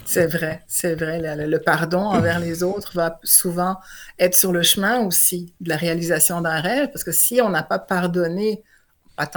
[0.06, 1.20] C'est vrai, c'est vrai.
[1.48, 3.80] Le, pardon envers les autres va souvent
[4.20, 7.63] être sur le chemin aussi de la réalisation d'un rêve, parce que si on n'a
[7.63, 8.62] pas pardonné
[9.16, 9.28] pas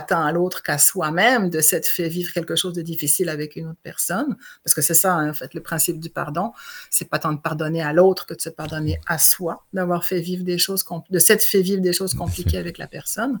[0.00, 3.68] tant à, l'autre qu'à soi-même de s'être fait vivre quelque chose de difficile avec une
[3.68, 6.52] autre personne, parce que c'est ça, hein, en fait, le principe du pardon,
[6.90, 10.20] c'est pas tant de pardonner à l'autre que de se pardonner à soi, d'avoir fait
[10.20, 13.38] vivre des choses, de s'être fait vivre des choses compliquées avec la personne.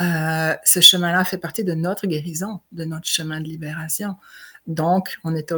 [0.00, 4.14] Euh, ce chemin-là fait partie de notre guérison, de notre chemin de libération.
[4.68, 5.52] Donc, on est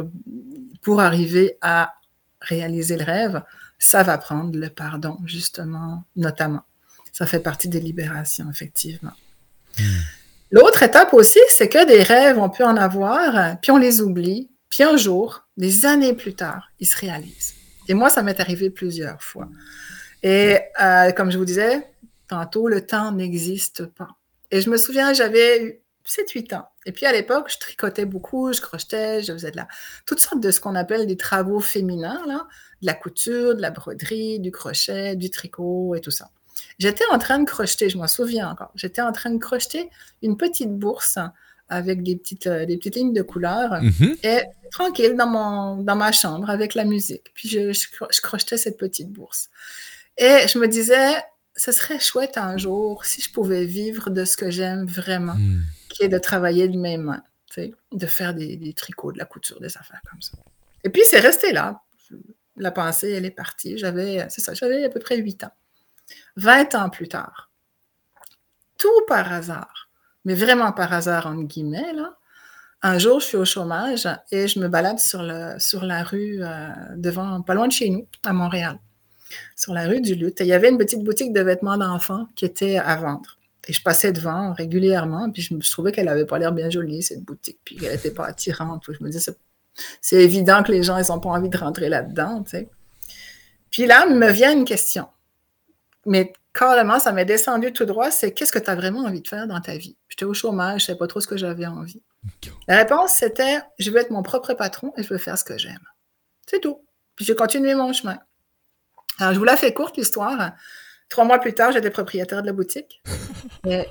[0.81, 1.93] pour arriver à
[2.39, 3.43] réaliser le rêve,
[3.77, 6.63] ça va prendre le pardon, justement, notamment.
[7.11, 9.11] Ça fait partie des libérations, effectivement.
[10.49, 14.49] L'autre étape aussi, c'est que des rêves, on peut en avoir, puis on les oublie,
[14.69, 17.53] puis un jour, des années plus tard, ils se réalisent.
[17.87, 19.49] Et moi, ça m'est arrivé plusieurs fois.
[20.23, 21.87] Et euh, comme je vous disais,
[22.27, 24.09] tantôt, le temps n'existe pas.
[24.49, 25.80] Et je me souviens, j'avais eu
[26.11, 26.67] 7-8 ans.
[26.85, 29.67] Et puis à l'époque, je tricotais beaucoup, je crochetais, je faisais de la,
[30.05, 32.47] toutes sortes de ce qu'on appelle des travaux féminins, là,
[32.81, 36.29] de la couture, de la broderie, du crochet, du tricot et tout ça.
[36.79, 39.89] J'étais en train de crocheter, je m'en souviens encore, j'étais en train de crocheter
[40.21, 41.17] une petite bourse
[41.69, 44.17] avec des petites, euh, des petites lignes de couleurs Mhm.
[44.23, 47.31] et tranquille dans, mon, dans ma chambre avec la musique.
[47.33, 49.49] Puis je, je crochetais cette petite bourse.
[50.17, 51.13] Et je me disais,
[51.55, 55.61] ce serait chouette un jour si je pouvais vivre de ce que j'aime vraiment, Hmm.
[55.93, 57.23] Qui est de travailler de mes mains,
[57.57, 60.37] de faire des, tricots, de la couture, des affaires comme ça.
[60.83, 61.81] Et puis c'est resté là.
[62.57, 63.77] La pensée, elle est partie.
[63.77, 65.53] J'avais, c'est ça, j'avais à peu près 8 ans.
[66.35, 67.49] 20 ans plus tard,
[68.77, 69.89] tout par hasard,
[70.25, 71.93] mais vraiment par hasard, entre guillemets,
[72.83, 77.41] un jour, je suis au chômage et je me balade sur, la rue euh, devant,
[77.41, 78.79] pas loin de chez nous, à Montréal,
[79.55, 80.39] sur la rue du Lutte.
[80.39, 83.37] Il y avait une petite boutique de vêtements d'enfants qui était à vendre.
[83.71, 87.01] Et je passais devant régulièrement, puis je, me- trouvais qu'elle avait pas l'air bien jolie,
[87.01, 88.83] cette boutique, puis qu'elle n'était pas attirante.
[88.83, 89.33] Puis je me disais,
[90.01, 92.69] c'est- évident que les gens, ils n'ont pas envie de rentrer là-dedans, tu sais.
[93.69, 95.07] Puis là, me vient une question.
[96.05, 99.27] Mais carrément, ça m'est descendu tout droit, c'est qu'est-ce que tu as vraiment envie de
[99.29, 99.95] faire dans ta vie?
[100.09, 102.01] J'étais au chômage, je ne savais pas trop ce que j'avais envie.
[102.67, 105.57] La réponse, c'était, je veux être mon propre patron et je veux faire ce que
[105.57, 105.79] j'aime.
[106.45, 106.83] C'est tout.
[107.15, 108.19] Puis j'ai continué mon chemin.
[109.19, 110.51] Alors, je vous la fais courte, l'histoire.
[111.11, 113.03] Trois mois plus tard, j'étais propriétaire de la boutique.
[113.67, 113.83] Et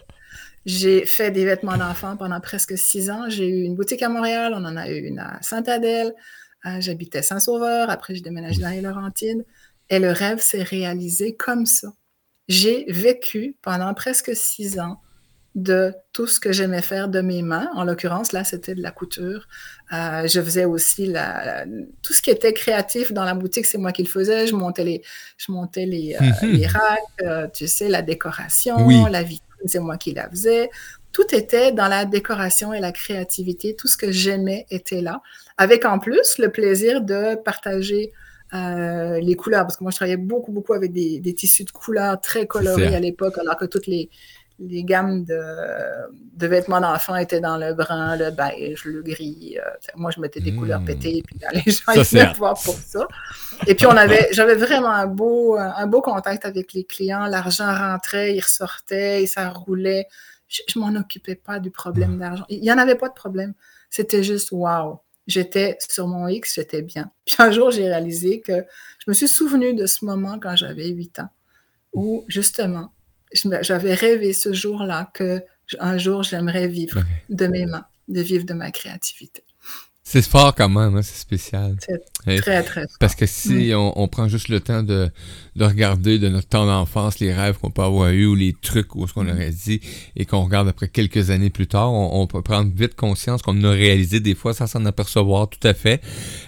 [0.65, 3.29] j'ai fait des vêtements d'enfants pendant presque six ans.
[3.29, 6.15] J'ai eu une boutique à Montréal, on en a eu une à Sainte-Adèle.
[6.65, 7.91] Euh, J'habitais Saint-Sauveur.
[7.91, 9.45] Après, j'ai déménagé dans les Laurentides.
[9.91, 11.89] Et le rêve s'est réalisé comme ça.
[12.49, 14.99] J'ai vécu pendant presque six ans
[15.57, 17.69] de tout ce que j'aimais faire de mes mains.
[17.75, 19.49] En l'occurrence, là, c'était de la couture.
[19.93, 21.67] Euh, je faisais aussi la, la-
[22.03, 24.47] tout ce qui était créatif dans la boutique, c'est moi qui le faisais.
[24.47, 25.03] Je montais les,
[25.39, 26.53] je montais les, euh, Mhm.
[26.53, 29.03] les racks, euh, tu sais, la décoration, Oui.
[29.11, 30.71] la vitrine, c'est moi qui la faisais.
[31.13, 33.75] Tout était dans la décoration et la créativité.
[33.75, 35.21] Tout ce que j'aimais était là.
[35.59, 38.13] Avec en plus le plaisir de partager
[38.53, 41.71] euh, les couleurs, parce que moi, je travaillais beaucoup, beaucoup avec des, des tissus de
[41.71, 44.11] couleurs très colorés à l'époque, alors que toutes les,
[44.61, 45.41] les gammes de,
[46.37, 49.57] de vêtements d'enfants étaient dans le brun, le beige, le gris.
[49.59, 50.85] euh, moi, je mettais des couleurs Mm.
[50.85, 53.09] pétées, puis les gens Ça, venaient voir pour ça.
[53.67, 57.27] Et puis, on avait, j'avais vraiment un beau, un beau contact avec les clients.
[57.27, 60.07] L'argent rentrait, il ressortait, et ça roulait.
[60.49, 62.45] Je, je m'en occupais pas du problème d'argent.
[62.49, 63.55] Il y en avait pas de problème.
[63.89, 65.01] C'était juste wow.
[65.27, 67.11] J'étais sur mon X, j'étais bien.
[67.25, 68.53] Puis un jour, j'ai réalisé que
[68.99, 71.29] je me suis souvenu de ce moment quand j'avais 8 ans,
[71.93, 72.93] où justement,
[73.63, 75.43] j'avais rêvé ce jour-là que
[75.79, 77.05] un jour, j'aimerais vivre Ouais.
[77.29, 79.45] de mes mains, de vivre de ma créativité.
[80.03, 81.77] C'est fort quand même, hein, c'est spécial.
[82.27, 82.97] C'est très, très fort.
[82.99, 85.09] Parce que si on, on prend juste le temps de,
[85.55, 88.97] de regarder de notre temps d'enfance les rêves qu'on peut avoir eu ou les trucs
[88.97, 89.81] ou ce qu'on aurait dit
[90.17, 93.63] et qu'on regarde après quelques années plus tard, on, on peut prendre vite conscience qu'on
[93.63, 96.03] a réalisé des fois sans s'en apercevoir tout à fait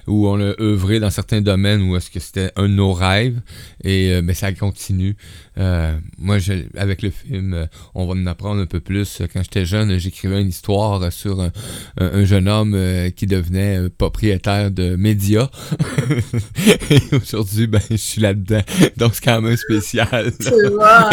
[0.08, 3.40] ou on a œuvré dans certains domaines où est-ce que c'était un de nos rêves
[3.84, 5.16] et euh, ben, ça continue.
[5.58, 9.20] Euh, moi, je- avec le film, euh, on va en apprendre un peu plus.
[9.32, 11.52] Quand j'étais jeune, j'écrivais une histoire sur un,
[12.00, 15.50] un- un jeune homme euh, qui devenait euh, propriétaire de médias.
[16.90, 18.62] Et aujourd'hui, ben, je suis là-dedans.
[18.96, 20.32] Donc, c'est quand même spécial.
[20.82, 21.10] Hein?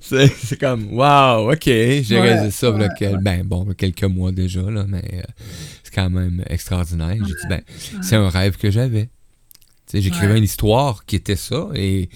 [0.00, 4.62] c'est comme, wow, ok, j'ai Ouais, réalisé ça ouais, quel- ben, bon, quelques mois déjà,
[4.62, 5.22] là, mais euh,
[5.82, 7.16] c'est quand même extraordinaire.
[7.18, 7.60] J'ai dit, ben,
[8.02, 9.08] c'est un rêve que j'avais.
[9.92, 10.38] J'écrivais Ouais.
[10.38, 12.08] une histoire qui était ça et,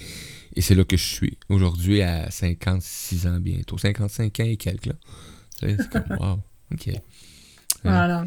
[0.57, 1.37] et c'est là que je suis.
[1.49, 4.93] Aujourd'hui, à 56 ans bientôt, 55 ans et quelques, là.
[5.59, 6.39] C'est comme, wow,
[6.73, 6.89] ok.
[7.83, 8.25] Voilà.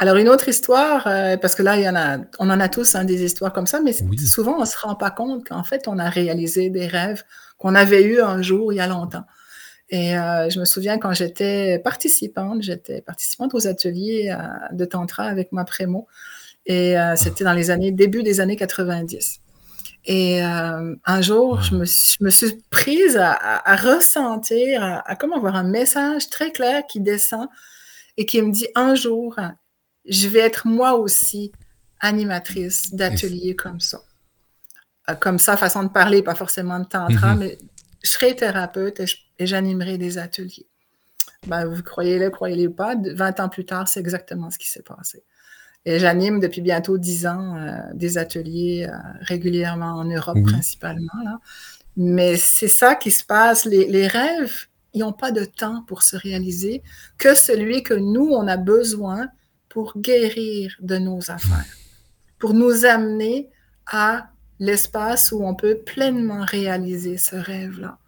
[0.00, 2.68] Alors, une autre histoire, euh, parce que là, il y en a, on en a
[2.68, 4.18] tous hein, des histoires comme ça, mais Oui.
[4.18, 7.22] souvent, on ne se rend pas compte qu'en fait, on a réalisé des rêves
[7.56, 9.24] qu'on avait eus un jour, il y a longtemps.
[9.90, 15.24] Et euh, je me souviens quand j'étais participante, j'étais participante aux ateliers euh, de Tantra
[15.24, 16.08] avec ma prémo.
[16.66, 19.42] Et c'était dans les années, début des années 90.
[20.06, 24.82] Et euh, un jour, je me, suis- je me suis prise à, à- à ressentir,
[24.84, 27.48] à, à comme avoir un message très clair qui descend
[28.16, 29.36] et qui me dit un jour,
[30.06, 31.52] je vais être moi aussi
[32.00, 34.02] animatrice d'ateliers comme ça.
[35.08, 37.38] Euh, Comme ça, façon de parler, pas forcément de tantra, Mhm.
[37.38, 37.58] mais
[38.02, 40.66] je serai thérapeute et j'animerai des ateliers.
[41.46, 44.68] Ben, vous croyez-le, croyez-le ou pas, de- 20 ans plus tard, c'est exactement ce qui
[44.70, 45.22] s'est passé.
[45.86, 50.44] Et j'anime depuis bientôt 10 ans euh, des ateliers euh, régulièrement en Europe Oui.
[50.44, 51.12] principalement.
[51.24, 51.38] Là.
[51.96, 53.66] Mais c'est ça qui se passe.
[53.66, 56.82] Les, les rêves, ils n'ont pas de temps pour se réaliser
[57.18, 59.28] que celui que nous, on a besoin
[59.68, 61.64] pour guérir de nos affaires,
[62.38, 63.50] pour nous amener
[63.86, 64.28] à
[64.60, 67.98] l'espace où on peut pleinement réaliser ce rêve-là.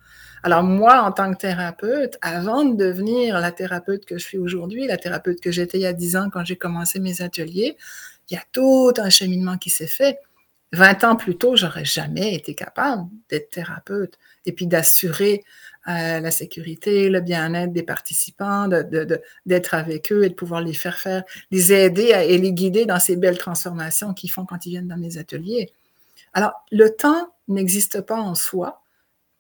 [0.47, 4.87] Alors moi, en tant que thérapeute, avant de devenir la thérapeute que je suis aujourd'hui,
[4.87, 7.77] la thérapeute que j'étais il y a 10 ans quand j'ai commencé mes ateliers,
[8.31, 10.21] il y a tout un cheminement qui s'est fait.
[10.71, 15.43] 20 ans plus tôt, j'aurais jamais été capable d'être thérapeute et puis d'assurer
[15.89, 20.99] euh, la sécurité, le bien-être des participants, d'être avec eux et de pouvoir les faire
[20.99, 24.87] faire, les aider et les guider dans ces belles transformations qu'ils font quand ils viennent
[24.87, 25.73] dans mes ateliers.
[26.35, 28.86] Alors, le temps n'existe pas en soi,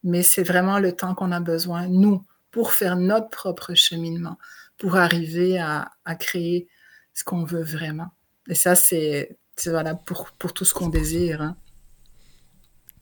[0.02, 4.38] mais c'est vraiment le temps qu'on a besoin, nous, pour faire notre propre cheminement,
[4.78, 6.68] pour arriver à, à créer
[7.14, 8.08] ce qu'on veut vraiment.
[8.48, 11.42] Et ça, c'est valable pour, pour tout ce qu'on désire.
[11.42, 11.56] hein.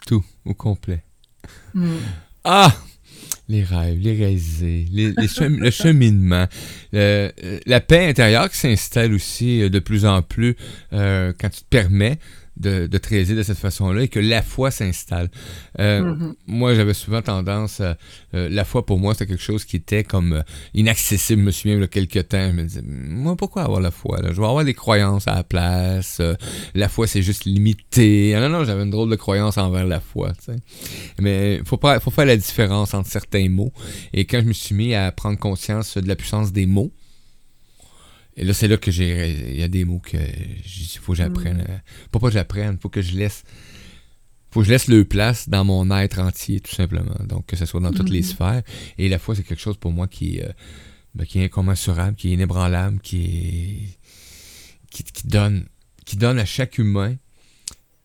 [0.07, 1.05] Tout, au complet.
[1.75, 1.97] Mm.
[2.45, 2.75] Ah!
[3.47, 6.47] Les rêves, les réalisés, les, les chem- le cheminement,
[6.95, 7.31] euh,
[7.67, 10.57] la paix intérieure qui s'installe aussi euh, de plus en plus
[10.95, 12.19] euh, quand tu te permets
[12.57, 15.31] de, de te réaliser de cette façon-là et que la foi s'installe.
[15.81, 16.35] Euh, Mhm.
[16.47, 17.97] Moi, j'avais souvent tendance à...
[18.35, 20.43] euh, la foi, pour moi, c'était quelque chose qui était comme euh,
[20.75, 21.41] inaccessible.
[21.43, 23.91] Je me souviens, il y a quelques temps, je me disais, moi, pourquoi avoir la
[23.91, 24.21] foi?
[24.21, 24.29] Là?
[24.33, 26.21] Je vais avoir des croyances à la place.
[26.75, 28.35] la foi, c'est juste limité.
[28.35, 30.33] Ah non, non, j'avais une drôle de croyance envers la foi.
[31.21, 33.73] Mais faut pas, faut faire la différence entre certains mots.
[34.13, 36.93] Et quand je me suis mis à prendre conscience de la puissance des mots,
[38.37, 39.31] et là, c'est là que j'ai.
[39.55, 41.65] Il y a des mots que il faut que j'apprenne.
[42.11, 43.45] Pas pas que j'apprenne, faut que je laisse.
[44.51, 47.17] Faut que je laisse le place dans mon être entier, tout simplement.
[47.29, 48.25] Donc, que ce soit dans toutes les Mhm.
[48.27, 48.63] sphères.
[48.99, 50.53] Et la foi, c'est quelque chose pour moi qui, est, euh,
[51.15, 53.99] ben, qui est incommensurable, qui est inébranlable, qui est.
[54.91, 55.67] qui, qui donne,
[56.05, 57.17] qui donne à chaque humain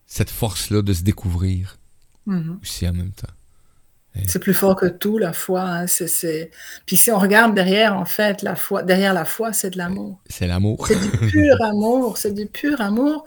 [0.07, 1.77] cette force-là de se découvrir
[2.25, 2.57] Mhm.
[2.63, 3.27] aussi en même temps.
[4.27, 5.61] C'est plus fort que tout, la foi.
[5.61, 5.87] hein.
[5.87, 6.51] C'est-
[6.85, 10.19] Puis si on regarde derrière, en fait, la foi, derrière la foi, c'est de l'amour.
[10.29, 10.87] C'est l'amour.
[10.87, 13.23] C'est du pur amour, c'est du pur amour.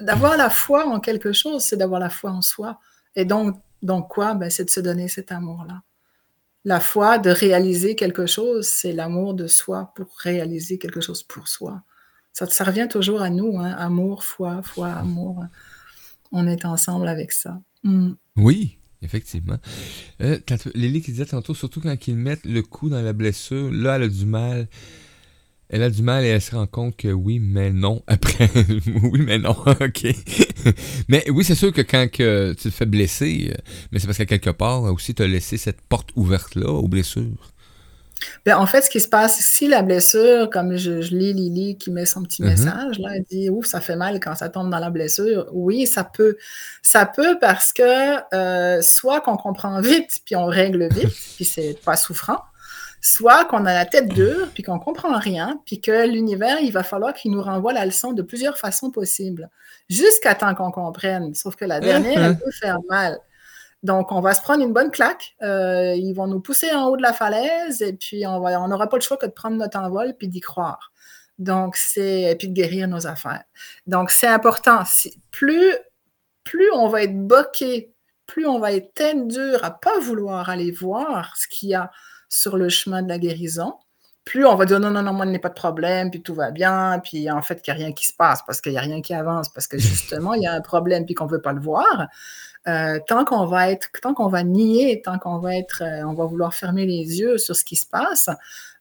[0.00, 2.78] D'avoir la foi en quelque chose, c'est d'avoir la foi en soi.
[3.16, 4.34] Et donc, donc quoi?
[4.34, 5.82] Ben, c'est de se donner cet amour-là.
[6.64, 11.48] La foi, de réaliser quelque chose, c'est l'amour de soi pour réaliser quelque chose pour
[11.48, 11.82] soi.
[12.32, 13.74] Ça, ça revient toujours à nous, hein.
[13.78, 15.42] amour, foi, foi, amour.
[16.32, 17.58] On est ensemble avec ça.
[17.82, 18.12] Mm.
[18.36, 19.56] Oui, effectivement.
[20.22, 20.38] Euh,
[20.74, 24.04] Lily qui disait tantôt, surtout quand ils mettent le coup dans la blessure, là, elle
[24.04, 24.68] a du mal.
[25.72, 28.02] Elle a du mal et elle se rend compte que oui, mais non.
[28.08, 28.50] Après,
[29.02, 29.50] oui, mais non.
[29.80, 30.06] OK.
[31.08, 32.18] mais oui, c'est sûr que quand tu
[32.56, 35.80] te fais blesser, euh, mais c'est parce qu'à quelque part aussi, tu as laissé cette
[35.80, 37.49] porte ouverte-là aux blessures.
[38.44, 41.78] Ben, en fait, ce qui se passe, si la blessure, comme je, je lis Lily
[41.78, 42.48] qui met son petit Mhm.
[42.50, 45.46] message, là, elle dit Ouf, ça fait mal quand ça tombe dans la blessure.
[45.52, 46.36] Oui, ça peut.
[46.82, 47.82] Ça peut parce que
[48.34, 52.38] euh, soit qu'on comprend vite, puis on règle vite, puis c'est pas souffrant,
[53.00, 56.82] soit qu'on a la tête dure, puis qu'on comprend rien, puis que l'univers, il va
[56.82, 59.48] falloir qu'il nous renvoie la leçon de plusieurs façons possibles,
[59.88, 61.32] jusqu'à temps qu'on comprenne.
[61.34, 63.18] Sauf que la dernière, elle peut faire mal.
[63.82, 65.36] Donc, on va se prendre une bonne claque.
[65.42, 68.96] Euh, ils vont nous pousser en haut de la falaise et puis on n'aura pas
[68.96, 70.92] le choix que de prendre notre envol puis d'y croire.
[71.38, 73.44] Donc, c'est et puis de guérir nos affaires.
[73.86, 74.82] Donc, c'est important.
[75.30, 75.74] Plus,
[76.44, 77.94] plus on va être boqué,
[78.26, 81.90] plus on va être tête dure à pas vouloir aller voir ce qu'il y a
[82.28, 83.74] sur le chemin de la guérison,
[84.24, 86.22] plus on va dire non, non, non, moi, il n'y a pas de problème, puis
[86.22, 88.72] tout va bien, puis en fait, qu'il n'y a rien qui se passe parce qu'il
[88.72, 91.26] n'y a rien qui avance, parce que justement, il y a un problème, puis qu'on
[91.26, 92.06] ne veut pas le voir.
[92.70, 96.14] Euh, tant qu'on va être, tant qu'on va nier, tant qu'on va être, euh, on
[96.14, 98.28] va vouloir fermer les yeux sur ce qui se passe,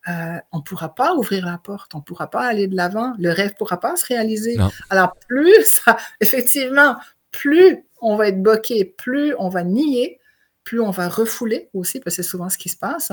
[0.07, 3.13] euh, on ne pourra pas ouvrir la porte, on ne pourra pas aller de l'avant,
[3.17, 4.57] le rêve ne pourra pas se réaliser.
[4.57, 4.69] Non.
[4.89, 6.97] Alors plus ça, effectivement,
[7.31, 10.19] plus on va être bloqué, plus on va nier,
[10.63, 13.11] plus on va refouler aussi, parce que c'est souvent ce qui se passe.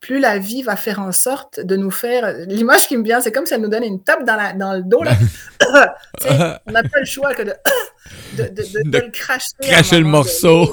[0.00, 2.32] Plus la vie va faire en sorte de nous faire.
[2.46, 4.74] L'image qui me vient, c'est comme si elle nous donne une tape dans, la, dans
[4.74, 5.02] le dos.
[5.02, 5.12] Là.
[6.66, 7.52] On n'a pas le choix que de,
[8.36, 9.46] de, le cracher.
[9.60, 10.66] cracher le morceau.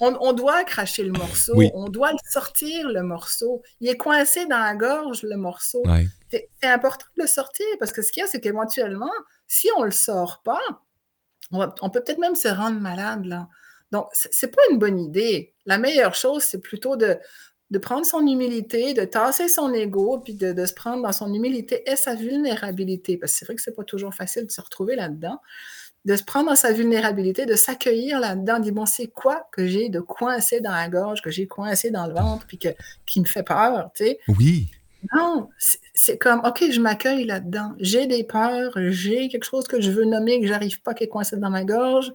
[0.00, 1.70] comme- on- doit cracher le morceau, Oui.
[1.74, 3.62] on doit le sortir, le morceau.
[3.80, 5.82] Il est coincé dans la gorge, le morceau.
[6.30, 9.10] C'est important de le sortir parce que ce qu'il y a, c'est qu'éventuellement,
[9.46, 10.60] si on ne le sort pas,
[11.52, 13.24] on, va- on peut peut-être même se rendre malade.
[13.24, 13.48] Là.
[13.92, 15.54] Donc, c'est pas une bonne idée.
[15.64, 17.16] La meilleure chose, c'est plutôt de,
[17.70, 21.32] de prendre son humilité, de tasser son ego, puis de, de se prendre dans son
[21.34, 23.16] humilité et sa vulnérabilité.
[23.16, 25.40] Parce que c'est vrai que c'est pas toujours facile de se retrouver là-dedans.
[26.04, 29.88] De se prendre dans sa vulnérabilité, de s'accueillir là-dedans, dire bon, c'est quoi que j'ai
[29.88, 32.68] de coincé dans la gorge, que j'ai coincé dans le ventre, puis que,
[33.04, 34.20] qui me fait peur, tu sais?
[34.28, 34.70] Oui.
[35.14, 37.72] Non, c'est- c'est comme, OK, je m'accueille là-dedans.
[37.80, 41.08] J'ai des peurs, j'ai quelque chose que je veux nommer, que j'arrive pas, qui est
[41.08, 42.12] coincé dans ma gorge.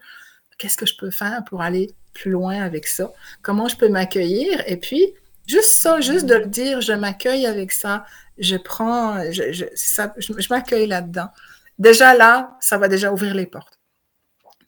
[0.58, 3.12] Qu'est-ce que je peux faire pour aller plus loin avec ça?
[3.42, 4.64] Comment je peux m'accueillir?
[4.68, 5.14] Et puis,
[5.52, 8.06] juste ça, juste de le dire, je m'accueille avec ça,
[8.38, 11.30] je prends, je, je- je, je m'accueille là-dedans.
[11.78, 13.80] Déjà là, ça va déjà ouvrir les portes.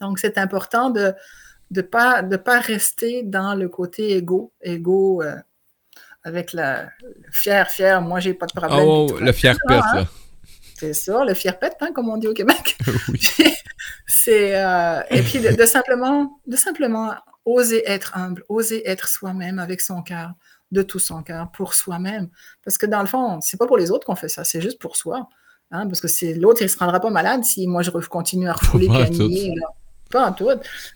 [0.01, 1.13] Donc, c'est important de
[1.71, 5.35] ne pas, de pas rester dans le côté égo, égo euh,
[6.23, 8.85] avec la le fier, fier, moi, j'ai pas de problème.
[8.87, 9.95] Oh, tout le fier pète, hein.
[9.95, 10.07] là.
[10.79, 12.77] c'est ça, le fier pète, hein, comme on dit au Québec.
[13.09, 13.19] oui.
[14.07, 17.13] c'est euh, et puis de, de simplement, de simplement
[17.45, 20.31] oser être humble, oser être soi-même avec son cœur,
[20.73, 22.27] de tout son cœur, pour soi-même.
[22.63, 24.79] Parce que dans le fond, c'est pas pour les autres qu'on fait ça, c'est juste
[24.79, 25.29] pour soi.
[25.71, 28.53] Hein, parce que c'est l'autre, il se rendra pas malade si moi je continue à
[28.53, 29.67] refouler Pas en puis à nier, là.
[30.11, 30.49] Pas en tout.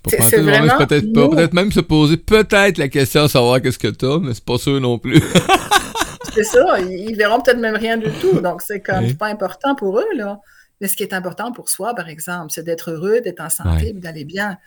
[0.08, 1.30] C'est- même, vraiment peut-être pas.
[1.30, 4.58] Peut-être même se poser peut-être la question de savoir qu'est-ce que t'as, mais c'est pas
[4.60, 5.22] sûr non plus.
[6.34, 8.40] C'est ça, ils, verront peut-être même rien du tout.
[8.42, 9.14] Donc, c'est comme Oui.
[9.16, 10.40] pas important pour eux, là.
[10.80, 13.86] Mais ce qui est important pour soi, par exemple, c'est d'être heureux, d'être en santé,
[13.88, 13.94] Ouais.
[13.94, 14.58] d'aller bien.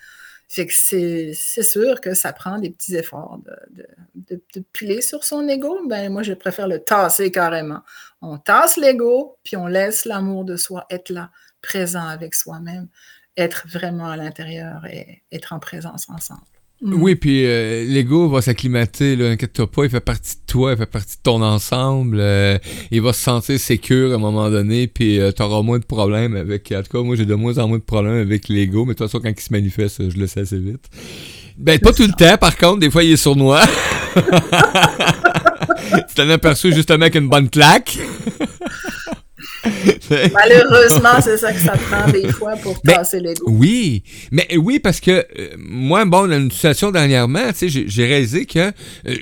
[0.53, 1.33] C'est
[1.63, 3.87] sûr que ça prend des petits efforts de, de,
[4.35, 5.79] de- de piler sur son ego.
[5.87, 7.83] Ben, moi, je préfère le tasser carrément.
[8.21, 11.31] On tasse l'ego, puis on laisse l'amour de soi être là,
[11.63, 12.89] présent avec soi-même,
[13.37, 16.41] être vraiment à l'intérieur et être en présence ensemble.
[16.83, 16.95] Mm.
[17.03, 20.79] Oui, puis euh, l'ego va s'acclimater, là, inquiète-toi pas, il fait partie de toi, il
[20.79, 22.57] fait partie de ton ensemble, euh,
[22.91, 26.37] il va se sentir sécure à un moment donné, puis euh, t'auras moins de problèmes
[26.37, 28.95] avec, en tout cas, moi j'ai de moins en moins de problèmes avec l'ego, mais
[28.95, 30.87] de toute façon, quand il se manifeste, je le sais assez vite.
[31.59, 33.61] Ben, pas tout le temps, par contre, des fois il est sournois.
[34.17, 37.99] tu t'en aperçu justement avec une bonne claque.
[40.33, 43.45] Malheureusement, c'est ça que ça prend des fois pour Ben, tasser l'ego.
[43.47, 48.07] Oui, mais oui, parce que euh, moi, bon, dans une situation dernièrement, tu sais, j'ai
[48.07, 48.73] réalisé que
[49.07, 49.17] euh,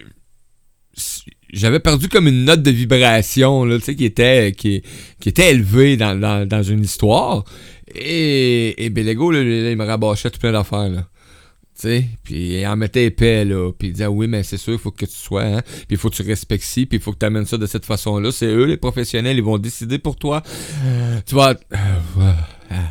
[1.53, 4.83] j'avais perdu comme une note de vibration, là, tu sais, qui était, qui,
[5.21, 7.45] qui était élevée dans, dans, dans une histoire.
[7.95, 11.09] Et, et là, il me rabâchait tout plein d'affaires, là.
[11.81, 13.71] Sais, puis en mettait épais, là.
[13.71, 15.63] Puis il disait, oui, mais c'est sûr, il faut que tu sois, hein.
[15.63, 17.67] Puis il faut que tu respectes ci, puis il faut que tu amènes ça de
[17.67, 18.33] cette façon-là.
[18.33, 20.43] C'est eux, les professionnels, ils vont décider pour toi.
[21.25, 21.51] Tu vas...
[21.51, 22.33] euh,
[22.73, 22.91] ah.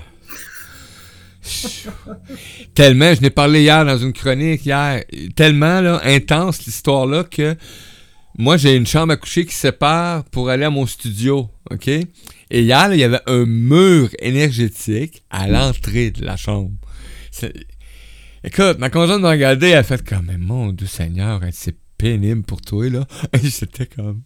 [2.75, 5.03] tellement, je n'ai parlé hier dans une chronique, hier,
[5.35, 7.57] tellement, là, intense, l'histoire-là, que
[8.37, 11.87] moi, j'ai une chambre à coucher qui sépare pour aller à mon studio, OK?
[11.89, 12.07] Et
[12.51, 16.71] hier, là, il y avait un mur énergétique à l'entrée de la chambre.
[18.47, 21.75] Écoute, ma conjointe m'a regardé, elle a fait comme, mais mon Dieu Seigneur, hein, c'est
[21.97, 23.05] pénible pour toi, là.
[23.33, 24.21] Et j'étais comme...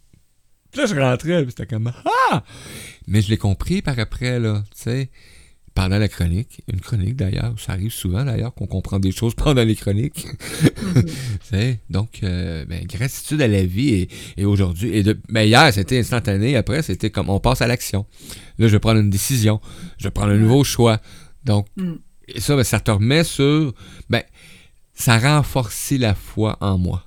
[0.72, 2.43] Puis là, je rentrais, puis c'était comme, ah!
[3.07, 5.09] Mais je l'ai compris par après, là, tu sais.
[5.74, 9.63] Pendant la chronique, une chronique d'ailleurs, ça arrive souvent d'ailleurs qu'on comprend des choses pendant
[9.63, 10.28] les chroniques.
[10.93, 14.95] Tu sais, donc, euh, ben, gratitude à la vie et, et aujourd'hui.
[14.95, 16.55] Et de, ben, hier, c'était instantané.
[16.57, 18.05] Après, c'était comme on passe à l'action.
[18.59, 19.61] Là, je vais prendre une décision.
[19.97, 21.01] Je vais prendre un nouveau choix.
[21.43, 21.93] Donc, Mm.
[22.36, 23.73] Et ça, ben, ça te remet sur.
[24.09, 24.23] Ben,
[24.93, 27.05] ça renforce la foi en moi.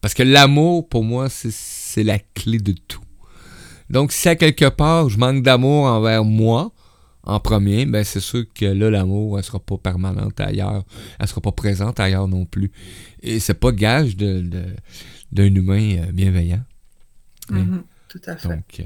[0.00, 3.02] Parce que l'amour, pour moi, c'est- la clé de tout.
[3.90, 6.72] Donc, si à quelque part, je manque d'amour envers moi,
[7.24, 10.84] en premier, ben c'est sûr que là, l'amour, elle sera pas permanente ailleurs.
[11.20, 12.72] Elle sera pas présente ailleurs non plus.
[13.22, 14.74] Et c'est pas gage de, de-
[15.30, 16.62] d'un humain euh, bienveillant.
[17.50, 18.48] Mhm, tout à fait.
[18.48, 18.84] Donc, euh,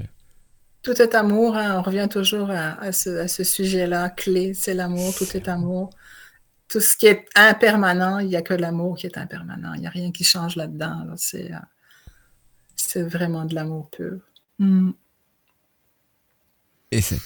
[0.83, 5.25] Tout est amour, hein, on revient toujours à, à ce, sujet-là, clé, c'est l'amour, tout
[5.35, 5.89] est amour.
[6.69, 9.73] Tout ce qui est impermanent, il n'y a que l'amour qui est impermanent.
[9.73, 11.07] Il n'y a rien qui change là-dedans.
[11.15, 11.57] C'est, euh,
[12.75, 14.19] c'est vraiment de l'amour pur.
[14.59, 14.91] Mm.
[16.91, 17.19] Et, c'est-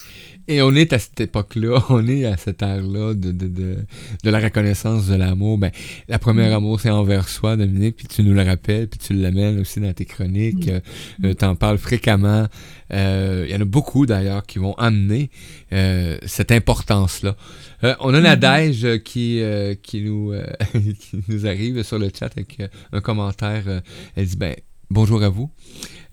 [0.48, 3.76] et on est à cette époque-là, on est à cette ère-là de, de, de,
[4.24, 5.56] de la reconnaissance de l'amour.
[5.56, 5.70] Ben,
[6.08, 6.54] la première Mm.
[6.56, 9.92] amour, c'est envers soi, Dominique, puis tu nous le rappelles, puis tu l'amènes aussi dans
[9.92, 10.66] tes chroniques.
[10.66, 11.26] Mm.
[11.26, 12.48] Euh, tu en parles fréquemment.
[12.92, 15.30] Euh, Il y en a beaucoup d'ailleurs qui vont amener
[15.72, 17.36] euh, cette importance-là.
[17.84, 18.24] Euh, on a Mhm.
[18.24, 20.44] Nadège euh, qui, euh, qui, nous, euh,
[20.98, 23.62] qui nous arrive sur le chat avec euh, un commentaire.
[23.68, 23.80] euh,
[24.16, 24.56] elle dit ben,
[24.90, 25.50] Bonjour à vous.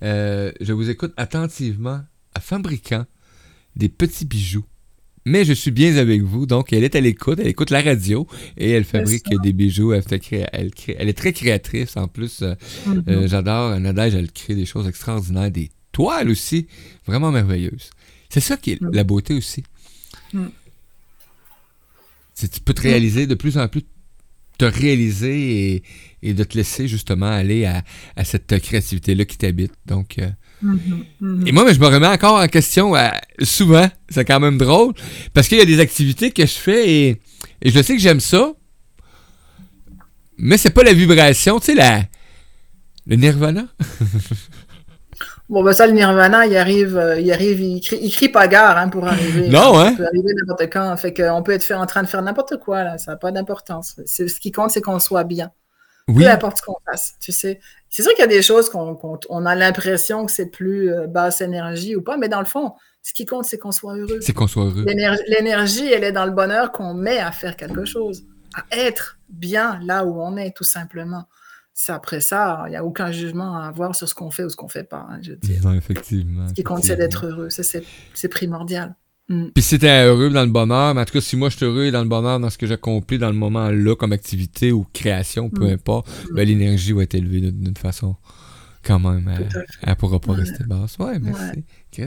[0.03, 1.99] Euh, je vous écoute attentivement
[2.35, 3.05] à fabriquant
[3.79, 4.65] des petits bijoux.
[5.25, 6.45] mais je suis bien avec vous.
[6.47, 8.25] Donc, elle est à l'écoute, elle écoute la radio
[8.57, 9.91] et elle fabrique des bijoux.
[9.93, 10.03] Elle,
[10.53, 12.41] elle, crée- elle est très créatrice en plus.
[12.41, 12.55] euh,
[12.87, 13.03] Mhm.
[13.09, 13.79] euh, J'adore.
[13.79, 16.67] Nadège, elle crée des choses extraordinaires, des toiles aussi,
[17.05, 17.89] vraiment merveilleuses.
[18.29, 18.89] C'est ça qui est Mm.
[18.93, 19.63] la beauté aussi.
[20.33, 20.45] Mm.
[22.35, 23.83] Tu peux te réaliser de plus en plus,
[24.57, 25.83] te réaliser et,
[26.23, 27.83] et de te laisser justement aller à,
[28.15, 29.73] à cette créativité-là qui t'habite.
[29.85, 30.29] Donc, euh,
[30.61, 31.47] Mhm, mhm.
[31.47, 33.09] et moi, mais je me remets encore en question euh,
[33.43, 33.87] souvent.
[34.09, 34.93] C'est quand même drôle.
[35.33, 37.21] Parce qu'il y a des activités que je fais et,
[37.61, 38.53] et je sais que j'aime ça.
[40.37, 42.03] Mais c'est pas la vibration, tu sais, la,
[43.05, 43.65] le nirvana.
[45.49, 48.47] Bon, ben ça, le Nirvana, il arrive, euh, il arrive, il crie, il crie pas
[48.47, 49.49] gare hein, pour arriver.
[49.49, 49.89] Non, hein?
[49.91, 50.95] Il peut arriver n'importe quand.
[50.97, 52.97] Fait qu'on peut être fait en train de faire n'importe quoi, là.
[52.99, 53.99] Ça n'a pas d'importance.
[54.05, 55.51] Ce qui compte, c'est qu'on soit bien.
[56.07, 56.23] Oui.
[56.23, 57.59] Peu importe ce qu'on fasse, tu sais.
[57.89, 61.07] C'est sûr qu'il y a des choses qu'on on a l'impression que c'est plus euh,
[61.07, 64.19] basse énergie ou pas, mais dans le fond, ce qui compte, c'est qu'on soit heureux.
[64.21, 64.85] C'est qu'on soit heureux.
[64.85, 69.79] L'énergie, elle est dans le bonheur qu'on met à faire quelque chose, à être bien
[69.83, 71.27] là où on est, tout simplement.
[71.73, 74.49] C'est après ça, il n'y a aucun jugement à avoir sur ce qu'on fait ou
[74.49, 75.61] ce qu'on fait pas, hein, je veux dire.
[75.63, 76.47] Non, effectivement.
[76.49, 77.47] Ce qui compte, c'est d'être heureux.
[77.49, 78.95] C'est primordial.
[79.29, 79.49] Mm.
[79.53, 81.65] Puis si t'es heureux dans le bonheur, mais en tout cas, si moi je suis
[81.65, 85.49] heureux dans le bonheur dans ce que j'accomplis dans le moment-là comme activité ou création,
[85.49, 85.73] peu Mm.
[85.73, 88.15] importe, ben, l'énergie va être élevée d'une façon
[88.83, 89.29] quand même.
[89.37, 89.65] Elle, fait.
[89.83, 90.39] elle pourra pas Ouais.
[90.39, 90.97] rester basse.
[90.97, 91.63] Ouais, merci.
[91.91, 92.03] Que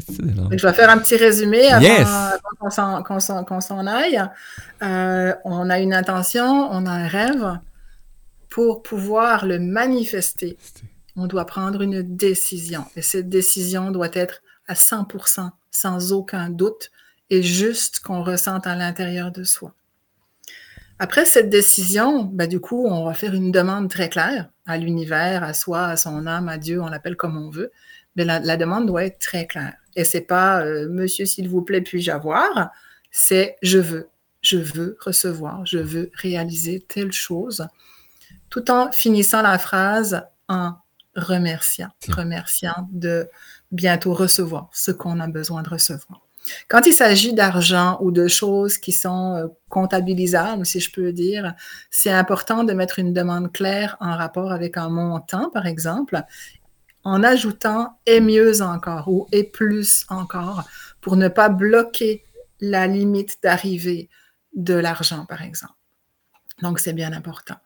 [0.56, 2.08] Je vais faire un petit résumé avant, Yes.
[2.08, 4.22] avant qu'on s'en- qu'on s'en- qu'on s'en aille.
[4.82, 7.58] Euh, on a une intention, on a un rêve.
[8.48, 10.56] Pour pouvoir le manifester,
[11.16, 12.84] on doit prendre une décision.
[12.96, 16.90] Et cette décision doit être à 100%, sans aucun doute,
[17.32, 19.72] et juste qu'on ressente à l'intérieur de soi.
[20.98, 25.42] Après cette décision, ben, du coup, on va faire une demande très claire à l'univers,
[25.42, 27.72] à soi, à son âme, à Dieu, on l'appelle comme on veut.
[28.16, 29.72] Mais la, la demande doit être très claire.
[29.96, 32.70] Et c'est pas euh, Monsieur, s'il vous plaît, puis-je avoir?
[33.10, 34.10] C'est je veux,
[34.42, 37.66] je veux recevoir, je veux réaliser telle chose,
[38.50, 40.74] tout en finissant la phrase en
[41.16, 43.26] remerciant, remerciant de
[43.70, 46.21] bientôt recevoir ce qu'on a besoin de recevoir.
[46.68, 51.54] Quand il s'agit d'argent ou de choses qui sont euh, comptabilisables, si je peux dire,
[51.90, 56.22] c'est important de mettre une demande claire en rapport avec un montant, par exemple,
[57.04, 60.64] en ajoutant et mieux encore ou et plus encore
[61.00, 62.24] pour ne pas bloquer
[62.60, 64.08] la limite d'arrivée
[64.54, 65.74] de l'argent, par exemple.
[66.60, 67.56] Donc, c'est bien important.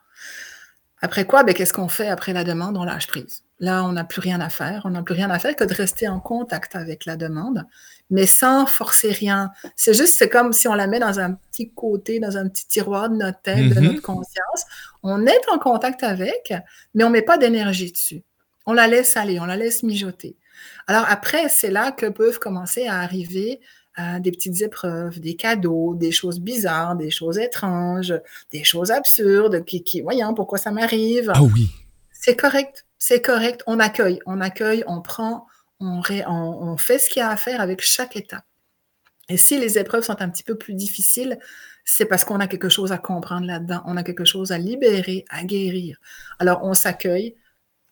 [1.03, 2.76] Après quoi, ben, qu'est-ce qu'on fait après la demande?
[2.76, 3.42] On lâche prise.
[3.59, 4.82] Là, on n'a plus rien à faire.
[4.84, 7.66] On n'a plus rien à faire que de rester en contact avec la demande,
[8.11, 9.51] mais sans forcer rien.
[9.76, 12.66] C'est juste, c'est comme si on la met dans un petit côté, dans un petit
[12.66, 14.64] tiroir de notre tête, de notre conscience.
[15.03, 16.53] On est en contact avec,
[16.94, 18.22] mais on ne met pas d'énergie dessus.
[18.66, 20.36] On la laisse aller, on la laisse mijoter.
[20.86, 23.61] Alors après, c'est là que peuvent commencer à arriver
[23.99, 28.14] euh, des petites épreuves, des cadeaux, des choses bizarres, des choses étranges,
[28.53, 31.32] des choses absurdes, qui, qui voyons, pourquoi ça m'arrive?
[31.34, 31.70] Ah oui.
[32.12, 33.62] C'est correct, c'est correct.
[33.66, 35.47] On accueille, on accueille, on prend,
[35.80, 38.44] on, ré- on- on fait ce qu'il y a à faire avec chaque étape.
[39.28, 41.38] Et si les épreuves sont un petit peu plus difficiles,
[41.84, 45.24] c'est parce qu'on a quelque chose à comprendre là-dedans, on a quelque chose à libérer,
[45.30, 45.99] à guérir.
[46.38, 47.34] Alors on s'accueille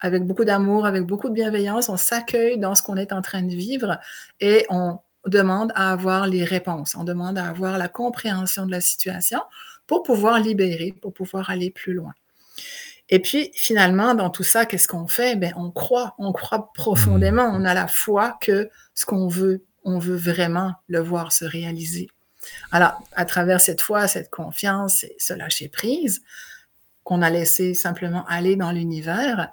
[0.00, 3.42] avec beaucoup d'amour, avec beaucoup de bienveillance, on s'accueille dans ce qu'on est en train
[3.42, 3.98] de vivre
[4.40, 8.80] et on demande à avoir les réponses, on demande à avoir la compréhension de la
[8.80, 9.40] situation
[9.86, 12.12] pour pouvoir libérer, pour pouvoir aller plus loin.
[13.10, 15.36] Et puis, finalement, dans tout ça, qu'est-ce qu'on fait?
[15.36, 19.98] Ben, on croit, on croit profondément, on a la foi que ce qu'on veut, on
[19.98, 22.08] veut vraiment le voir se réaliser.
[22.72, 26.22] Alors, à travers cette foi, cette confiance et ce lâcher prise
[27.02, 29.50] qu'on a laissé simplement aller dans l'univers,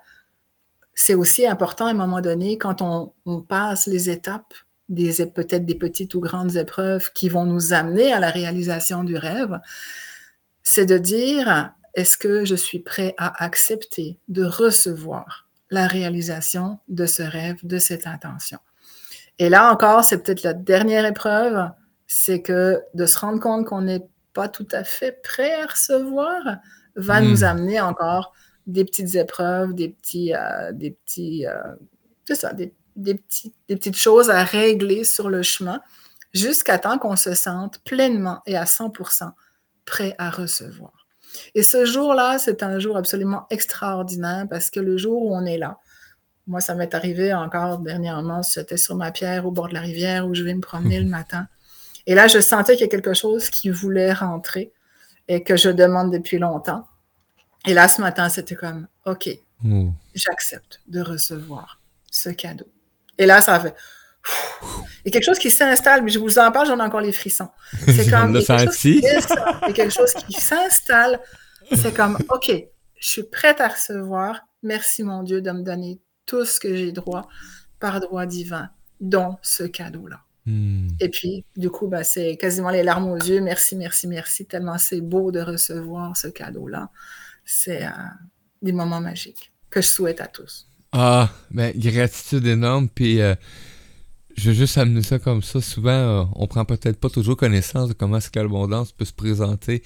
[0.93, 4.53] c'est aussi important à un moment donné quand on, on passe les étapes,
[4.92, 9.16] des, peut-être des petites ou grandes épreuves qui vont nous amener à la réalisation du
[9.16, 9.60] rêve,
[10.64, 17.06] c'est de dire, est-ce que je suis prêt à accepter de recevoir la réalisation de
[17.06, 18.60] ce rêve, de cette intention?
[19.39, 21.70] Et là encore, c'est peut-être la dernière épreuve,
[22.06, 26.42] c'est que de se rendre compte qu'on n'est pas tout à fait prêt à recevoir
[26.96, 27.28] va Mm.
[27.30, 28.34] nous amener encore
[28.68, 33.97] des petites épreuves, des petits, euh, des petits, euh, ça, des, des petits, des petites
[33.97, 35.82] choses à régler sur le chemin
[36.34, 39.32] jusqu'à temps qu'on se sente pleinement et à 100%
[39.86, 41.08] prêt à recevoir.
[41.56, 45.58] Et ce jour-là, c'est un jour absolument extraordinaire parce que le jour où on est
[45.58, 45.78] là,
[46.47, 50.28] moi, ça m'est arrivé encore dernièrement, j'étais sur ma pierre au bord de la rivière
[50.28, 51.47] où je vais me promener le matin.
[52.08, 54.72] Et là, je sentais qu'il y a quelque chose qui voulait rentrer
[55.28, 56.88] et que je demande depuis longtemps.
[57.66, 59.30] Et là, ce matin, c'était comme, OK,
[59.64, 59.93] Oh.
[60.16, 61.80] j'accepte de recevoir
[62.10, 62.66] ce cadeau.
[63.22, 63.76] Et là, ça fait.
[65.05, 67.01] Il y a quelque chose qui s'installe, mais je vous en parle, j'en ai encore
[67.01, 67.49] les frissons.
[67.86, 70.34] C'est comme, il y a quelque chose qui descend, il y a quelque chose qui
[70.34, 71.19] s'installe.
[71.72, 72.51] C'est comme, OK,
[72.99, 74.41] je suis prête à recevoir.
[74.63, 77.28] Merci, mon Dieu, de me donner tout ce que j'ai droit
[77.80, 78.69] par droit divin,
[78.99, 80.22] dont ce cadeau-là.
[80.47, 80.88] Hmm.
[80.99, 83.41] Et puis, du coup, ben, c'est quasiment les larmes aux yeux.
[83.41, 84.47] Merci, merci, merci.
[84.47, 86.89] Tellement c'est beau de recevoir ce cadeau-là.
[87.45, 87.89] C'est euh,
[88.63, 90.70] des moments magiques que je souhaite à tous.
[90.94, 92.89] Ah, ben, gratitude énorme.
[92.89, 93.36] Puis, euh,
[94.38, 95.62] je veux juste amener ça comme ça.
[95.62, 99.14] Souvent, euh, on prend peut-être pas toujours connaissance de comment est-ce que l'abondance peut se
[99.14, 99.84] présenter.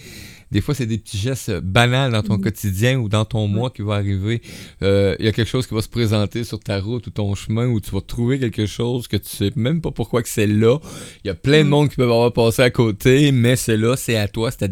[0.52, 2.42] Des fois, c'est des petits gestes banals dans ton Mhm.
[2.44, 4.42] quotidien ou dans ton mois qui va arriver.
[4.84, 7.34] Euh, Il y a quelque chose qui va se présenter sur ta route ou ton
[7.36, 10.48] chemin où tu vas trouver quelque chose que tu sais même pas pourquoi que c'est
[10.48, 10.78] là.
[11.24, 11.70] Il y a plein de Mhm.
[11.70, 14.68] monde qui peuvent avoir passé à côté, mais c'est là, c'est à toi, ça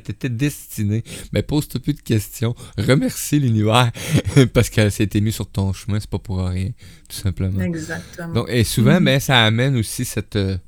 [0.00, 1.02] t'était destiné.
[1.32, 2.54] Mais pose-toi plus de questions.
[2.78, 3.90] Remercie l'univers
[4.54, 6.70] parce que c'était mis sur ton chemin, c'est pas pour rien,
[7.08, 7.60] tout simplement.
[7.60, 8.32] Exactement.
[8.32, 10.58] Donc, et souvent, Ben, ça amène aussi cette, euh,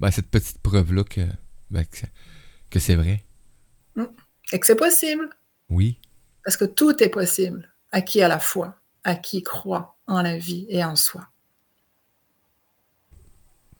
[0.00, 1.20] ben, cette petite preuve-là que,
[1.70, 2.06] ben, que,
[2.70, 3.24] que c'est vrai.
[4.52, 5.30] Et que c'est possible,
[5.70, 5.98] Oui.
[6.44, 10.36] parce que tout est possible à qui a la foi, à qui croit en la
[10.36, 11.26] vie et en soi.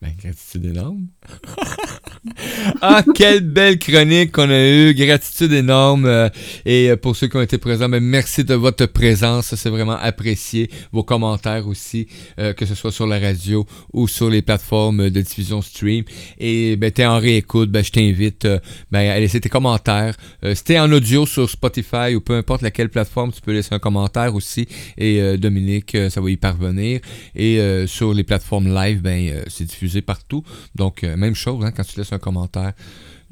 [0.03, 1.07] Ben, gratitude énorme.
[2.81, 4.93] ah, quelle belle chronique qu'on a eue.
[4.93, 6.05] Gratitude énorme.
[6.05, 6.27] euh,
[6.65, 9.55] et euh, pour ceux qui ont été présents, ben, merci de votre présence.
[9.55, 10.69] C'est vraiment apprécié.
[10.91, 15.21] Vos commentaires aussi, euh, que ce soit sur la radio ou sur les plateformes de
[15.21, 16.03] diffusion stream.
[16.37, 18.45] Et ben, t'es en réécoute, ben, je t'invite
[18.91, 20.17] ben, à laisser tes commentaires.
[20.53, 23.79] Si t'es en audio sur Spotify ou peu importe laquelle plateforme, tu peux laisser un
[23.79, 24.67] commentaire aussi.
[24.97, 26.99] Et Dominique, ça va y parvenir.
[27.37, 30.43] Et sur les plateformes live, ben, c'est diffusé partout.
[30.75, 32.73] Donc, euh, même chose, hein, quand tu laisses un commentaire,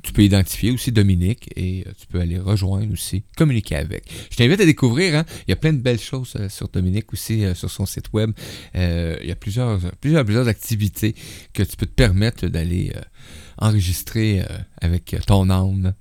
[0.03, 4.03] tu peux identifier aussi Dominique et euh, tu peux aller rejoindre aussi, communiquer avec.
[4.31, 7.13] Je t'invite à découvrir, hein, il y a plein de belles choses euh, sur Dominique
[7.13, 8.31] aussi, sur son site web.
[8.73, 11.15] Il y a plusieurs, plusieurs, plusieurs activités
[11.53, 12.93] que tu peux te permettre d'aller
[13.57, 14.43] enregistrer
[14.81, 15.93] avec ton âme.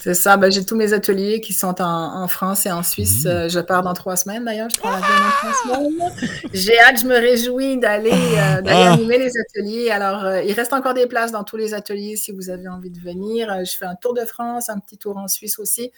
[0.00, 0.36] C'est ça.
[0.36, 3.24] Ben, j'ai tous mes ateliers qui sont en, en France et en Suisse.
[3.24, 3.30] Mhm.
[3.30, 4.68] Euh, je pars dans trois semaines d'ailleurs.
[4.70, 6.30] Je prends l'avion dans trois semaines.
[6.52, 8.92] J'ai hâte, je me réjouis d'aller euh, d'aller Ah.
[8.92, 9.90] animer les ateliers.
[9.90, 12.90] Alors, euh, il reste encore des places dans tous les ateliers si vous avez envie
[12.90, 13.64] de venir.
[13.64, 15.90] Je fais un tour de France, un petit tour en Suisse aussi.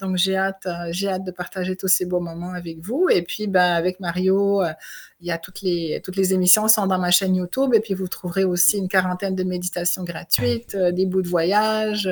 [0.00, 3.06] Donc, j'ai hâte, euh, j'ai hâte de partager tous ces beaux moments avec vous.
[3.08, 4.72] Et puis, ben, avec Mario, euh,
[5.20, 7.72] il y a toutes les, toutes les émissions sont dans ma chaîne YouTube.
[7.72, 12.08] Et puis, vous trouverez aussi une quarantaine de méditations gratuites, euh, des bouts de voyage,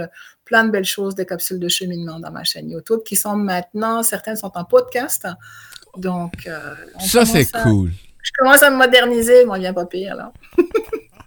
[0.50, 4.02] plein de belles choses, des capsules de cheminement dans ma chaîne YouTube qui sont maintenant,
[4.02, 5.28] certaines sont en podcast.
[5.96, 7.90] Donc, euh, Ça, c'est à- cool.
[8.22, 10.32] Je commence à me moderniser, moi, bien pas pire, là.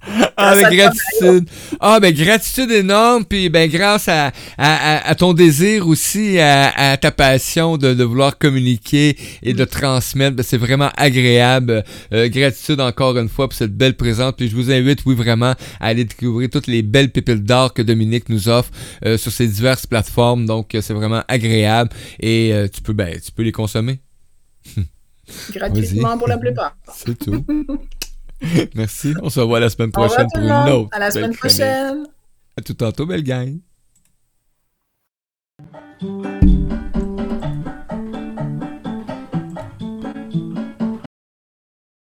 [0.36, 1.50] Ah, à toi, gratitude.
[1.80, 3.24] Ah, ben, gratitude énorme.
[3.24, 8.38] Puis, ben, grâce à, à, ton désir aussi, à, à ta passion de, de vouloir
[8.38, 11.84] communiquer et de transmettre, ben, c'est vraiment agréable.
[12.14, 14.34] Euh, gratitude encore une fois pour cette belle présence.
[14.36, 17.82] Puis, je vous invite, oui, vraiment, à aller découvrir toutes les belles pépites d'or que
[17.82, 18.72] Dominique nous offre
[19.06, 20.46] euh, sur ces diverses plateformes.
[20.46, 21.92] Donc, euh, c'est vraiment agréable.
[22.20, 24.00] Et euh, tu peux, ben, tu peux les consommer.
[25.52, 26.76] Gratuitement pour la plupart.
[26.94, 27.46] C'est tout.
[28.76, 29.14] Merci.
[29.22, 30.90] On se revoit la semaine prochaine pour une autre.
[30.92, 32.08] À la semaine prochaine.
[32.58, 33.60] À tout tantôt, belle gang.